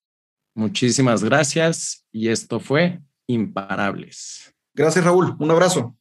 Muchísimas 0.54 1.24
gracias 1.24 2.06
y 2.12 2.28
esto 2.28 2.60
fue 2.60 3.00
Imparables. 3.26 4.54
Gracias 4.74 5.02
Raúl, 5.02 5.34
un 5.38 5.50
abrazo. 5.50 5.97